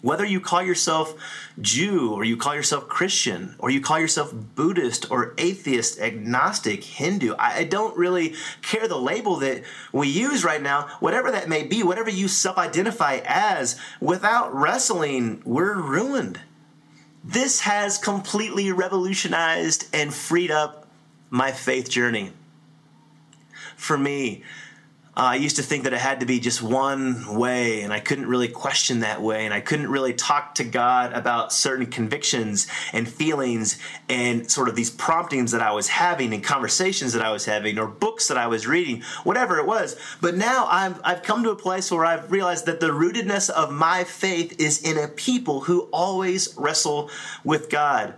Whether 0.00 0.24
you 0.24 0.40
call 0.40 0.62
yourself 0.62 1.14
Jew 1.60 2.12
or 2.12 2.22
you 2.22 2.36
call 2.36 2.54
yourself 2.54 2.88
Christian 2.88 3.56
or 3.58 3.68
you 3.68 3.80
call 3.80 3.98
yourself 3.98 4.32
Buddhist 4.32 5.10
or 5.10 5.34
atheist, 5.38 5.98
agnostic, 5.98 6.84
Hindu, 6.84 7.34
I 7.36 7.64
don't 7.64 7.96
really 7.96 8.34
care 8.62 8.86
the 8.86 8.98
label 8.98 9.36
that 9.36 9.64
we 9.92 10.06
use 10.06 10.44
right 10.44 10.62
now, 10.62 10.88
whatever 11.00 11.32
that 11.32 11.48
may 11.48 11.64
be, 11.64 11.82
whatever 11.82 12.10
you 12.10 12.28
self 12.28 12.58
identify 12.58 13.20
as, 13.24 13.76
without 14.00 14.54
wrestling, 14.54 15.42
we're 15.44 15.74
ruined. 15.74 16.40
This 17.24 17.60
has 17.60 17.98
completely 17.98 18.70
revolutionized 18.70 19.88
and 19.92 20.14
freed 20.14 20.52
up 20.52 20.86
my 21.28 21.50
faith 21.50 21.90
journey 21.90 22.32
for 23.78 23.96
me. 23.96 24.42
Uh, 25.16 25.30
I 25.32 25.34
used 25.34 25.56
to 25.56 25.62
think 25.64 25.82
that 25.82 25.92
it 25.92 25.98
had 25.98 26.20
to 26.20 26.26
be 26.26 26.38
just 26.38 26.62
one 26.62 27.34
way, 27.34 27.82
and 27.82 27.92
I 27.92 27.98
couldn't 27.98 28.26
really 28.26 28.46
question 28.46 29.00
that 29.00 29.20
way, 29.20 29.46
and 29.46 29.52
I 29.52 29.60
couldn't 29.60 29.88
really 29.88 30.12
talk 30.12 30.54
to 30.56 30.64
God 30.64 31.12
about 31.12 31.52
certain 31.52 31.86
convictions 31.86 32.68
and 32.92 33.08
feelings 33.08 33.80
and 34.08 34.48
sort 34.48 34.68
of 34.68 34.76
these 34.76 34.90
promptings 34.90 35.50
that 35.50 35.60
I 35.60 35.72
was 35.72 35.88
having 35.88 36.32
and 36.32 36.44
conversations 36.44 37.14
that 37.14 37.22
I 37.22 37.32
was 37.32 37.46
having 37.46 37.80
or 37.80 37.88
books 37.88 38.28
that 38.28 38.38
I 38.38 38.46
was 38.46 38.68
reading, 38.68 39.02
whatever 39.24 39.58
it 39.58 39.66
was. 39.66 39.96
But 40.20 40.36
now 40.36 40.66
I've, 40.66 41.00
I've 41.02 41.24
come 41.24 41.42
to 41.42 41.50
a 41.50 41.56
place 41.56 41.90
where 41.90 42.04
I've 42.04 42.30
realized 42.30 42.66
that 42.66 42.78
the 42.78 42.90
rootedness 42.90 43.50
of 43.50 43.72
my 43.72 44.04
faith 44.04 44.60
is 44.60 44.80
in 44.80 44.96
a 44.96 45.08
people 45.08 45.62
who 45.62 45.88
always 45.90 46.54
wrestle 46.56 47.10
with 47.42 47.70
God. 47.70 48.14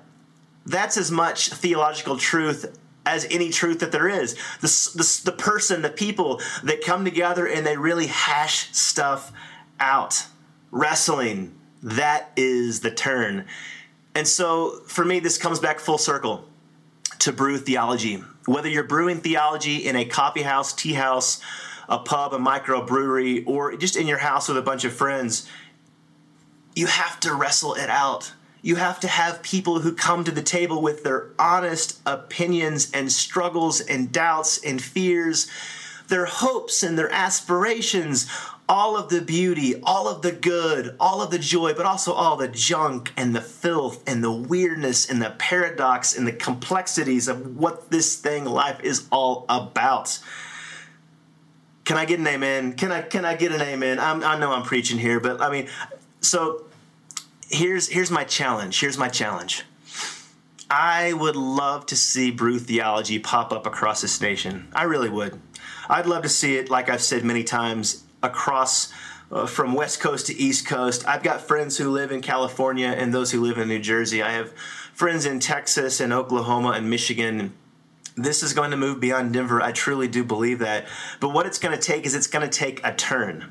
That's 0.67 0.99
as 0.99 1.11
much 1.11 1.49
theological 1.49 2.19
truth 2.19 2.79
as 3.07 3.26
any 3.30 3.50
truth 3.50 3.80
that 3.80 3.92
there 3.92 4.09
is. 4.09 4.35
The, 4.61 4.69
the, 4.95 5.30
the 5.30 5.37
person, 5.37 5.83
the 5.83 5.90
people 5.90 6.40
that 6.62 6.85
come 6.85 7.04
together 7.04 7.47
and 7.47 7.66
they 7.66 7.76
really 7.76 8.07
hash 8.07 8.73
stuff 8.73 9.33
out. 9.78 10.26
Wrestling, 10.71 11.54
that 11.83 12.30
is 12.37 12.80
the 12.80 12.90
turn. 12.90 13.47
And 14.14 14.26
so 14.26 14.80
for 14.87 15.04
me, 15.04 15.21
this 15.21 15.38
comes 15.38 15.59
back 15.59 15.80
full 15.80 15.99
circle 15.99 16.45
to 17.21 17.33
brew 17.33 17.59
theology. 17.59 18.23
Whether 18.47 18.69
you're 18.69 18.85
brewing 18.85 19.21
theology 19.21 19.76
in 19.76 19.97
a 19.97 20.04
coffee 20.04 20.42
house, 20.42 20.73
tea 20.73 20.95
house, 20.95 21.40
a 21.88 21.99
pub, 21.99 22.33
a 22.35 22.38
microbrewery, 22.38 23.45
or 23.47 23.76
just 23.76 23.97
in 23.97 24.07
your 24.07 24.19
house 24.19 24.49
with 24.49 24.57
a 24.57 24.62
bunch 24.62 24.85
of 24.85 24.92
friends, 24.92 25.49
you 26.75 26.87
have 26.87 27.19
to 27.21 27.35
wrestle 27.35 27.75
it 27.75 27.90
out 27.90 28.33
you 28.62 28.76
have 28.76 29.00
to 29.00 29.09
have 29.09 29.43
people 29.43 29.81
who 29.81 29.95
come 29.95 30.25
to 30.25 30.31
the 30.31 30.43
table 30.43 30.83
with 30.83 31.02
their 31.02 31.31
honest 31.38 32.00
opinions 32.07 32.90
and 32.93 33.11
struggles 33.11 33.81
and 33.81 34.12
doubts 34.12 34.62
and 34.64 34.83
fears, 34.83 35.50
their 36.09 36.26
hopes 36.26 36.83
and 36.83 36.99
their 36.99 37.11
aspirations, 37.12 38.31
all 38.69 38.97
of 38.97 39.09
the 39.09 39.21
beauty, 39.21 39.81
all 39.83 40.09
of 40.09 40.23
the 40.23 40.31
good, 40.31 40.95
all 41.00 41.23
of 41.23 41.31
the 41.31 41.38
joy, 41.38 41.75
but 41.75 41.87
also 41.87 42.12
all 42.12 42.37
the 42.37 42.49
junk 42.49 43.12
and 43.17 43.35
the 43.35 43.40
filth 43.40 44.02
and 44.07 44.23
the 44.23 44.31
weirdness 44.31 45.11
and 45.11 45.21
the 45.21 45.31
paradox 45.38 46.17
and 46.17 46.26
the 46.26 46.33
complexities 46.33 47.26
of 47.29 47.57
what 47.57 47.90
this 47.90 48.17
thing 48.17 48.45
life 48.45 48.81
is 48.83 49.09
all 49.11 49.45
about. 49.49 50.21
Can 51.85 51.97
I 51.97 52.05
get 52.05 52.21
an 52.21 52.26
amen? 52.26 52.75
Can 52.75 52.93
I 52.93 53.02
can 53.02 53.25
I 53.25 53.35
get 53.35 53.50
an 53.50 53.61
amen? 53.61 53.99
I'm, 53.99 54.23
I 54.23 54.38
know 54.38 54.52
I'm 54.52 54.62
preaching 54.62 54.99
here, 54.99 55.19
but 55.19 55.40
I 55.40 55.50
mean, 55.50 55.69
so 56.21 56.64
here's 57.50 57.88
here's 57.88 58.11
my 58.11 58.25
challenge. 58.25 58.80
Here's 58.80 58.97
my 58.97 59.09
challenge. 59.09 59.64
I 60.71 61.12
would 61.12 61.35
love 61.35 61.87
to 61.87 61.97
see 61.97 62.30
brew 62.30 62.61
theology 62.61 63.19
pop 63.19 63.52
up 63.52 63.66
across 63.66 64.00
this 64.00 64.21
nation. 64.21 64.69
I 64.73 64.85
really 64.85 65.11
would. 65.11 65.40
I'd 65.88 66.07
love 66.07 66.23
to 66.23 66.28
see 66.28 66.57
it, 66.57 66.71
like 66.71 66.88
I've 66.88 67.02
said 67.02 67.25
many 67.25 67.42
times, 67.42 68.04
across 68.23 68.92
uh, 69.33 69.47
from 69.47 69.75
West 69.75 69.99
Coast 69.99 70.28
to 70.28 70.37
East 70.37 70.66
Coast. 70.66 71.07
I've 71.09 71.25
got 71.25 71.40
friends 71.40 71.76
who 71.76 71.90
live 71.90 72.12
in 72.12 72.21
California 72.21 72.87
and 72.87 73.12
those 73.12 73.33
who 73.33 73.40
live 73.40 73.59
in 73.59 73.66
New 73.66 73.80
Jersey. 73.80 74.23
I 74.23 74.30
have 74.30 74.52
friends 74.92 75.26
in 75.26 75.40
Texas 75.40 75.99
and 75.99 76.12
Oklahoma 76.12 76.71
and 76.71 76.88
Michigan. 76.88 77.52
This 78.14 78.45
is 78.45 78.52
going 78.52 78.71
to 78.71 78.76
move 78.76 79.00
beyond 79.00 79.33
Denver. 79.33 79.61
I 79.61 79.73
truly 79.73 80.07
do 80.07 80.23
believe 80.23 80.61
that. 80.61 80.87
But 81.19 81.30
what 81.30 81.47
it's 81.47 81.59
going 81.59 81.76
to 81.76 81.83
take 81.83 82.07
is 82.07 82.14
it's 82.14 82.28
going 82.28 82.49
to 82.49 82.59
take 82.59 82.80
a 82.87 82.95
turn. 82.95 83.50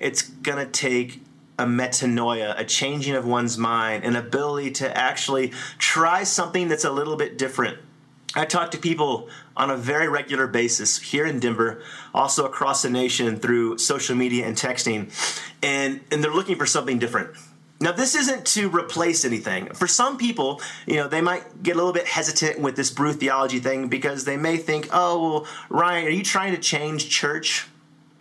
It's 0.00 0.22
going 0.22 0.58
to 0.58 0.70
take 0.70 1.22
a 1.58 1.66
metanoia, 1.66 2.58
a 2.58 2.64
changing 2.64 3.14
of 3.14 3.26
one's 3.26 3.58
mind, 3.58 4.04
an 4.04 4.16
ability 4.16 4.70
to 4.70 4.96
actually 4.96 5.52
try 5.78 6.22
something 6.22 6.68
that's 6.68 6.84
a 6.84 6.90
little 6.90 7.16
bit 7.16 7.36
different. 7.36 7.78
I 8.34 8.44
talk 8.44 8.70
to 8.72 8.78
people 8.78 9.28
on 9.56 9.70
a 9.70 9.76
very 9.76 10.08
regular 10.08 10.46
basis 10.46 11.00
here 11.00 11.26
in 11.26 11.40
Denver, 11.40 11.82
also 12.14 12.44
across 12.44 12.82
the 12.82 12.90
nation 12.90 13.40
through 13.40 13.78
social 13.78 14.14
media 14.14 14.46
and 14.46 14.56
texting, 14.56 15.10
and, 15.62 16.00
and 16.12 16.22
they're 16.22 16.32
looking 16.32 16.56
for 16.56 16.66
something 16.66 16.98
different. 16.98 17.30
Now, 17.80 17.92
this 17.92 18.14
isn't 18.16 18.44
to 18.46 18.68
replace 18.68 19.24
anything. 19.24 19.72
For 19.72 19.86
some 19.86 20.18
people, 20.18 20.60
you 20.86 20.96
know, 20.96 21.06
they 21.06 21.20
might 21.20 21.62
get 21.62 21.74
a 21.76 21.78
little 21.78 21.92
bit 21.92 22.06
hesitant 22.06 22.60
with 22.60 22.74
this 22.74 22.90
brew 22.90 23.12
theology 23.12 23.60
thing 23.60 23.88
because 23.88 24.24
they 24.24 24.36
may 24.36 24.56
think, 24.56 24.88
oh, 24.92 25.22
well, 25.22 25.46
Ryan, 25.68 26.06
are 26.06 26.10
you 26.10 26.24
trying 26.24 26.54
to 26.54 26.60
change 26.60 27.08
church? 27.08 27.68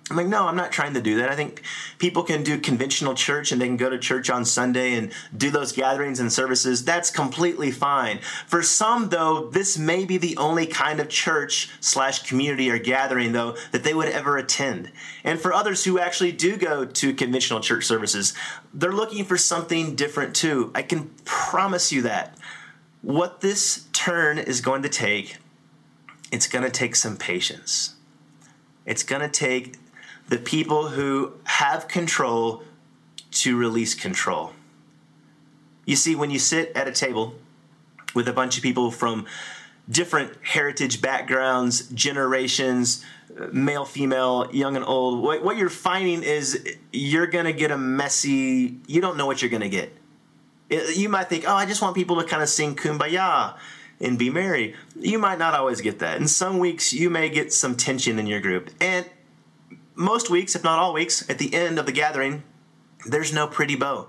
I'm 0.10 0.16
like, 0.16 0.28
no, 0.28 0.48
I'm 0.48 0.56
not 0.56 0.72
trying 0.72 0.94
to 0.94 1.02
do 1.02 1.18
that. 1.18 1.30
I 1.30 1.36
think 1.36 1.62
people 1.98 2.24
can 2.24 2.42
do 2.42 2.58
conventional 2.58 3.14
church 3.14 3.52
and 3.52 3.60
they 3.60 3.66
can 3.66 3.76
go 3.76 3.90
to 3.90 4.00
church 4.00 4.30
on 4.30 4.46
Sunday 4.46 4.94
and 4.94 5.12
do 5.36 5.52
those 5.52 5.74
gatherings 5.74 6.22
and 6.22 6.32
services. 6.32 6.86
That's 6.86 7.10
completely 7.10 7.72
fine. 7.72 8.20
For 8.48 8.64
some, 8.64 9.10
though, 9.10 9.50
this 9.50 9.78
may 9.78 10.06
be 10.06 10.18
the 10.18 10.38
only 10.38 10.66
kind 10.66 11.02
of 11.02 11.10
church 11.10 11.70
slash 11.82 12.24
community 12.24 12.70
or 12.70 12.80
gathering, 12.80 13.34
though, 13.34 13.58
that 13.72 13.84
they 13.84 13.94
would 13.94 14.08
ever 14.08 14.38
attend. 14.38 14.94
And 15.26 15.42
for 15.42 15.54
others 15.54 15.84
who 15.84 16.00
actually 16.00 16.32
do 16.32 16.56
go 16.56 16.86
to 16.86 17.14
conventional 17.14 17.60
church 17.60 17.84
services, 17.84 18.34
they're 18.74 18.94
looking 18.94 19.26
for 19.26 19.38
something 19.38 19.96
different 19.96 20.36
too. 20.36 20.72
I 20.74 20.84
can 20.84 21.10
promise 21.26 21.92
you 21.92 22.04
that. 22.04 22.38
What 23.02 23.42
this 23.42 23.88
turn 23.92 24.38
is 24.38 24.62
going 24.62 24.84
to 24.84 24.90
take, 24.90 25.38
it's 26.32 26.48
going 26.48 26.64
to 26.64 26.72
take 26.72 26.96
some 26.96 27.18
patience. 27.18 27.96
It's 28.86 29.04
going 29.04 29.22
to 29.22 29.30
take 29.30 29.76
the 30.28 30.38
people 30.38 30.90
who 30.90 31.34
have 31.46 31.88
control 31.88 32.64
to 33.32 33.58
release 33.58 33.94
control. 33.94 34.54
You 35.86 35.96
see, 35.96 36.16
when 36.16 36.32
you 36.32 36.40
sit 36.40 36.72
at 36.76 36.88
a 36.88 36.92
table 36.92 37.36
with 38.14 38.28
a 38.28 38.34
bunch 38.34 38.58
of 38.58 38.64
people 38.64 38.92
from 38.92 39.26
different 39.90 40.34
heritage 40.44 41.02
backgrounds, 41.02 41.88
generations, 41.90 43.06
male, 43.54 43.86
female, 43.86 44.50
young 44.52 44.76
and 44.76 44.84
old, 44.84 45.24
what, 45.24 45.44
what 45.44 45.56
you're 45.56 45.70
finding 45.70 46.24
is 46.24 46.76
you're 46.92 47.28
going 47.28 47.46
to 47.46 47.54
get 47.54 47.72
a 47.72 47.78
messy, 47.78 48.78
you 48.88 49.00
don't 49.00 49.18
know 49.18 49.26
what 49.26 49.42
you're 49.42 49.52
going 49.52 49.62
to 49.62 49.70
get. 49.70 49.94
You 50.70 51.08
might 51.08 51.30
think, 51.30 51.46
oh, 51.48 51.54
I 51.54 51.66
just 51.66 51.82
want 51.82 51.96
people 51.96 52.22
to 52.22 52.28
kind 52.28 52.44
of 52.44 52.50
sing 52.50 52.76
kumbaya 52.76 53.58
and 54.02 54.20
be 54.20 54.30
merry. 54.30 54.76
You 54.98 55.18
might 55.20 55.40
not 55.40 55.54
always 55.54 55.80
get 55.80 56.00
that. 56.00 56.18
In 56.18 56.28
some 56.28 56.60
weeks, 56.60 56.92
you 56.92 57.10
may 57.10 57.30
get 57.30 57.54
some 57.54 57.76
tension 57.76 58.20
in 58.20 58.28
your 58.28 58.42
group. 58.42 58.70
And 58.82 59.10
most 59.98 60.30
weeks, 60.30 60.56
if 60.56 60.64
not 60.64 60.80
all 60.80 60.94
weeks, 60.94 61.28
at 61.30 61.40
the 61.40 61.54
end 61.54 61.80
of 61.80 61.86
the 61.86 61.92
gathering, 61.92 62.44
there's 63.06 63.34
no 63.34 63.48
pretty 63.48 63.76
bow. 63.76 64.08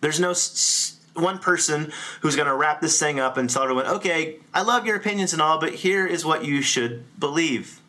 There's 0.00 0.20
no 0.20 0.30
s- 0.30 0.98
one 1.14 1.38
person 1.38 1.92
who's 2.20 2.36
going 2.36 2.48
to 2.48 2.54
wrap 2.54 2.80
this 2.80 2.98
thing 2.98 3.18
up 3.18 3.36
and 3.36 3.48
tell 3.50 3.62
everyone, 3.64 3.86
okay, 3.86 4.36
I 4.54 4.62
love 4.62 4.86
your 4.86 4.96
opinions 4.96 5.32
and 5.32 5.42
all, 5.42 5.58
but 5.58 5.74
here 5.74 6.06
is 6.06 6.24
what 6.24 6.44
you 6.44 6.62
should 6.62 7.04
believe. 7.18 7.80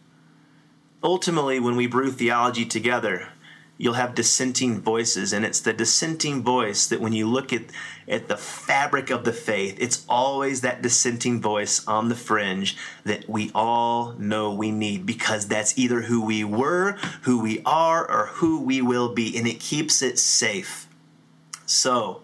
Ultimately, 1.04 1.60
when 1.60 1.76
we 1.76 1.86
brew 1.88 2.12
theology 2.12 2.66
together, 2.66 3.30
you'll 3.78 3.94
have 3.94 4.16
dissenting 4.16 4.80
voices. 4.80 5.34
And 5.34 5.46
it's 5.46 5.60
the 5.60 5.74
dissenting 5.74 6.44
voice 6.44 6.88
that 6.88 7.02
when 7.02 7.14
you 7.14 7.28
look 7.28 7.54
at 7.54 7.64
at 8.08 8.28
the 8.30 8.38
fabric 8.38 9.10
of 9.10 9.26
the 9.26 9.34
faith 9.34 9.76
it's 9.80 10.06
always 10.08 10.62
that 10.62 10.82
dissenting 10.82 11.42
voice 11.42 11.86
on 11.88 12.08
the 12.08 12.16
fringe 12.16 12.78
that 13.04 13.28
we 13.28 13.52
all 13.54 14.14
know 14.14 14.54
we 14.54 14.72
need 14.72 15.06
because 15.06 15.48
that's 15.48 15.78
either 15.78 16.04
who 16.04 16.24
we 16.24 16.42
were 16.42 16.94
who 17.24 17.42
we 17.42 17.62
are 17.66 18.10
or 18.10 18.28
who 18.36 18.62
we 18.62 18.82
will 18.82 19.14
be. 19.14 19.38
And 19.38 19.48
it 19.48 19.60
keeps 19.60 20.02
it 20.02 20.18
safe. 20.18 20.88
So 21.66 22.22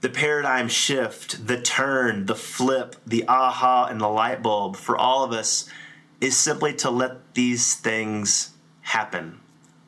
the 0.00 0.08
paradigm 0.08 0.68
shift 0.68 1.46
the 1.46 1.60
turn 1.60 2.26
the 2.26 2.34
flip 2.34 2.96
the 3.06 3.24
aha 3.26 3.86
and 3.90 4.00
the 4.00 4.08
light 4.08 4.42
bulb 4.42 4.76
for 4.76 4.96
all 4.96 5.24
of 5.24 5.32
us 5.32 5.68
is 6.20 6.36
simply 6.36 6.72
to 6.72 6.90
let 6.90 7.34
these 7.34 7.74
things 7.74 8.50
happen 8.82 9.40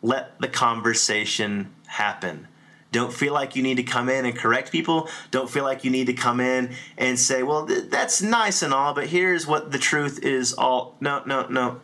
let 0.03 0.39
the 0.41 0.49
conversation 0.49 1.75
happen. 1.87 2.49
Don't 2.93 3.13
feel 3.13 3.33
like 3.33 3.55
you 3.55 3.63
need 3.63 3.77
to 3.77 3.83
come 3.83 4.09
in 4.09 4.25
and 4.25 4.37
correct 4.37 4.73
people. 4.73 5.09
Don't 5.31 5.49
feel 5.49 5.63
like 5.63 5.85
you 5.85 5.91
need 5.91 6.07
to 6.07 6.13
come 6.13 6.41
in 6.41 6.75
and 6.99 7.19
say, 7.19 7.43
well, 7.43 7.67
th- 7.67 7.89
that's 7.89 8.21
nice 8.21 8.63
and 8.63 8.75
all, 8.75 8.95
but 8.95 9.07
here's 9.07 9.47
what 9.47 9.71
the 9.71 9.79
truth 9.79 10.25
is 10.25 10.53
all. 10.53 10.97
No, 11.01 11.23
no, 11.25 11.47
no. 11.47 11.81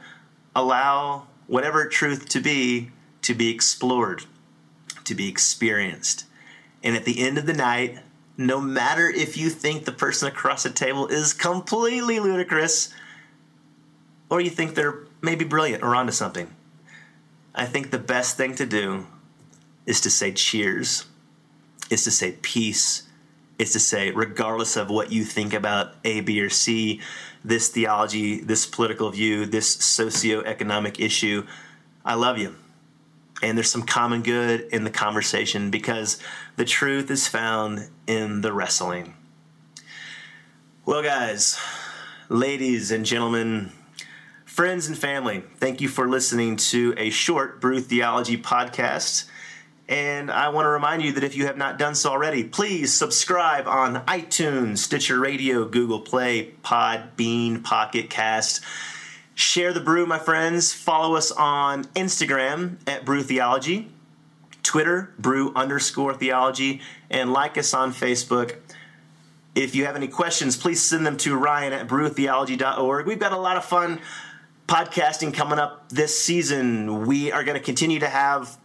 Allow 0.55 1.29
whatever 1.47 1.87
truth 1.87 2.29
to 2.31 2.41
be 2.41 2.91
to 3.23 3.35
be 3.35 3.51
explored, 3.51 4.25
to 5.05 5.15
be 5.15 5.29
experienced. 5.29 6.25
And 6.83 6.95
at 6.97 7.05
the 7.05 7.21
end 7.21 7.39
of 7.39 7.47
the 7.47 7.53
night, 7.53 7.99
no 8.37 8.61
matter 8.61 9.09
if 9.09 9.37
you 9.37 9.51
think 9.51 9.85
the 9.85 9.93
person 9.93 10.29
across 10.29 10.63
the 10.63 10.71
table 10.71 11.09
is 11.09 11.33
completely 11.33 12.21
ludicrous 12.21 12.93
or 14.31 14.41
you 14.41 14.51
think 14.51 14.75
they're 14.75 15.01
maybe 15.21 15.45
brilliant 15.45 15.83
or 15.83 15.95
onto 15.95 16.13
something, 16.13 16.55
I 17.57 17.65
think 17.65 17.91
the 17.91 17.99
best 17.99 18.37
thing 18.37 18.55
to 18.57 18.67
do 18.67 19.07
is 19.87 20.03
to 20.03 20.11
say 20.11 20.31
cheers, 20.33 21.07
is 21.91 22.05
to 22.05 22.11
say 22.11 22.33
peace, 22.43 23.05
is 23.59 23.73
to 23.73 23.81
say, 23.81 24.11
regardless 24.11 24.77
of 24.77 24.91
what 24.91 25.11
you 25.11 25.25
think 25.25 25.55
about 25.55 25.95
A, 26.05 26.21
B, 26.21 26.41
or 26.43 26.51
C, 26.51 27.01
this 27.43 27.69
theology, 27.69 28.41
this 28.41 28.67
political 28.67 29.11
view, 29.11 29.47
this 29.47 29.69
socio-economic 29.69 31.01
issue, 31.01 31.47
I 32.05 32.15
love 32.15 32.37
you. 32.37 32.57
And 33.43 33.57
there's 33.57 33.71
some 33.71 33.85
common 33.85 34.23
good 34.23 34.63
in 34.73 34.85
the 34.85 34.91
conversation 34.91 35.71
because 35.71 36.19
the 36.57 36.65
truth 36.65 37.11
is 37.11 37.27
found 37.27 37.89
in 38.07 38.43
the 38.43 38.53
wrestling. 38.53 39.15
Well, 40.85 41.03
guys, 41.03 41.59
ladies 42.29 42.91
and 42.91 43.05
gentlemen, 43.07 43.73
Friends 44.57 44.89
and 44.89 44.97
family, 44.97 45.45
thank 45.59 45.83
you 45.83 45.89
for 45.91 46.09
listening 46.09 46.57
to 46.57 46.95
a 46.97 47.11
short 47.11 47.61
Brew 47.61 47.79
Theology 47.79 48.39
podcast. 48.39 49.27
And 49.87 50.31
I 50.31 50.49
want 50.49 50.65
to 50.65 50.71
remind 50.71 51.03
you 51.03 51.13
that 51.13 51.23
if 51.23 51.37
you 51.37 51.45
have 51.45 51.59
not 51.59 51.79
done 51.79 51.95
so 51.95 52.11
already, 52.11 52.43
please 52.43 52.91
subscribe 52.91 53.69
on 53.69 53.97
iTunes, 54.07 54.79
Stitcher 54.79 55.21
Radio, 55.21 55.67
Google 55.69 56.01
Play, 56.01 56.55
Podbean, 56.65 57.63
Pocket 57.63 58.09
Cast. 58.09 58.65
Share 59.35 59.75
the 59.75 59.81
brew, 59.81 60.07
my 60.07 60.19
friends. 60.19 60.73
Follow 60.73 61.17
us 61.17 61.31
on 61.33 61.85
Instagram 61.89 62.77
at 62.87 63.05
Brew 63.05 63.23
Theology, 63.23 63.91
Twitter, 64.63 65.13
Brew 65.19 65.53
underscore 65.55 66.15
Theology, 66.15 66.81
and 67.11 67.31
like 67.31 67.59
us 67.59 67.75
on 67.75 67.93
Facebook. 67.93 68.57
If 69.55 69.75
you 69.75 69.85
have 69.85 69.97
any 69.97 70.09
questions, 70.09 70.57
please 70.57 70.81
send 70.81 71.05
them 71.05 71.19
to 71.19 71.37
Ryan 71.37 71.75
at 71.75 71.89
brewtheology.org. 71.89 73.07
We've 73.07 73.19
got 73.19 73.33
a 73.33 73.39
lot 73.39 73.59
of 73.59 73.67
fun 73.67 74.01
podcasting 74.67 75.33
coming 75.33 75.59
up 75.59 75.89
this 75.91 76.19
season. 76.21 77.07
We 77.07 77.31
are 77.31 77.45
going 77.45 77.57
to 77.57 77.63
continue 77.63 78.01
to 78.01 78.09
have 78.09 78.59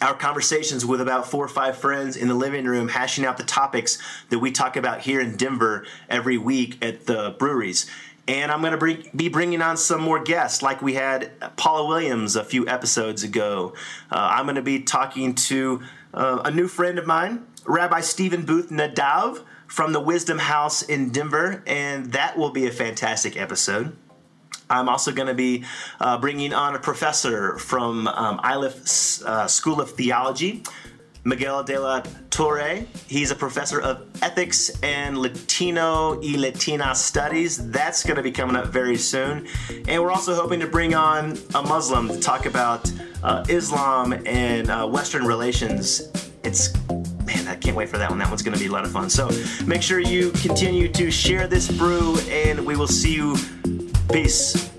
our 0.00 0.14
conversations 0.14 0.84
with 0.84 1.00
about 1.00 1.26
four 1.26 1.44
or 1.44 1.48
five 1.48 1.76
friends 1.76 2.16
in 2.16 2.28
the 2.28 2.34
living 2.34 2.66
room, 2.66 2.88
hashing 2.88 3.24
out 3.24 3.38
the 3.38 3.44
topics 3.44 3.98
that 4.28 4.38
we 4.38 4.52
talk 4.52 4.76
about 4.76 5.00
here 5.00 5.20
in 5.20 5.36
Denver 5.36 5.86
every 6.08 6.36
week 6.36 6.84
at 6.84 7.06
the 7.06 7.34
breweries. 7.38 7.90
And 8.28 8.52
I'm 8.52 8.60
going 8.60 8.72
to 8.72 8.78
bring, 8.78 9.08
be 9.16 9.30
bringing 9.30 9.62
on 9.62 9.78
some 9.78 10.02
more 10.02 10.22
guests, 10.22 10.60
like 10.60 10.82
we 10.82 10.94
had 10.94 11.30
Paula 11.56 11.88
Williams 11.88 12.36
a 12.36 12.44
few 12.44 12.68
episodes 12.68 13.22
ago. 13.22 13.72
Uh, 14.12 14.28
I'm 14.32 14.44
going 14.44 14.56
to 14.56 14.62
be 14.62 14.80
talking 14.80 15.34
to 15.34 15.82
uh, 16.12 16.42
a 16.44 16.50
new 16.50 16.68
friend 16.68 16.98
of 16.98 17.06
mine, 17.06 17.46
Rabbi 17.64 18.00
Stephen 18.00 18.44
Booth 18.44 18.68
Nadav 18.68 19.42
from 19.66 19.94
the 19.94 20.00
Wisdom 20.00 20.40
House 20.40 20.82
in 20.82 21.10
Denver, 21.10 21.62
and 21.66 22.12
that 22.12 22.36
will 22.36 22.50
be 22.50 22.66
a 22.66 22.70
fantastic 22.70 23.40
episode. 23.40 23.96
I'm 24.70 24.88
also 24.88 25.12
going 25.12 25.28
to 25.28 25.34
be 25.34 25.64
uh, 26.00 26.18
bringing 26.18 26.52
on 26.52 26.74
a 26.74 26.78
professor 26.78 27.58
from 27.58 28.06
um, 28.08 28.40
Iliff 28.44 29.22
uh, 29.24 29.46
School 29.46 29.80
of 29.80 29.92
Theology, 29.92 30.62
Miguel 31.24 31.62
de 31.64 31.78
la 31.78 32.02
Torre. 32.30 32.84
He's 33.06 33.30
a 33.30 33.34
professor 33.34 33.80
of 33.80 34.06
ethics 34.22 34.70
and 34.82 35.18
Latino 35.18 36.18
y 36.20 36.34
Latina 36.36 36.94
studies. 36.94 37.70
That's 37.70 38.04
going 38.04 38.16
to 38.16 38.22
be 38.22 38.30
coming 38.30 38.56
up 38.56 38.66
very 38.66 38.96
soon. 38.96 39.46
And 39.88 40.02
we're 40.02 40.12
also 40.12 40.34
hoping 40.34 40.60
to 40.60 40.66
bring 40.66 40.94
on 40.94 41.38
a 41.54 41.62
Muslim 41.62 42.08
to 42.08 42.20
talk 42.20 42.46
about 42.46 42.90
uh, 43.22 43.44
Islam 43.48 44.12
and 44.26 44.70
uh, 44.70 44.86
Western 44.86 45.24
relations. 45.24 46.12
It's 46.44 46.72
man, 47.24 47.46
I 47.46 47.56
can't 47.56 47.76
wait 47.76 47.88
for 47.88 47.98
that 47.98 48.08
one. 48.08 48.18
That 48.18 48.28
one's 48.28 48.42
going 48.42 48.56
to 48.56 48.60
be 48.60 48.68
a 48.68 48.72
lot 48.72 48.84
of 48.84 48.92
fun. 48.92 49.10
So 49.10 49.28
make 49.66 49.82
sure 49.82 49.98
you 49.98 50.30
continue 50.32 50.88
to 50.92 51.10
share 51.10 51.46
this 51.46 51.70
brew, 51.70 52.18
and 52.28 52.64
we 52.64 52.76
will 52.76 52.86
see 52.86 53.14
you 53.14 53.36
Peace. 54.10 54.70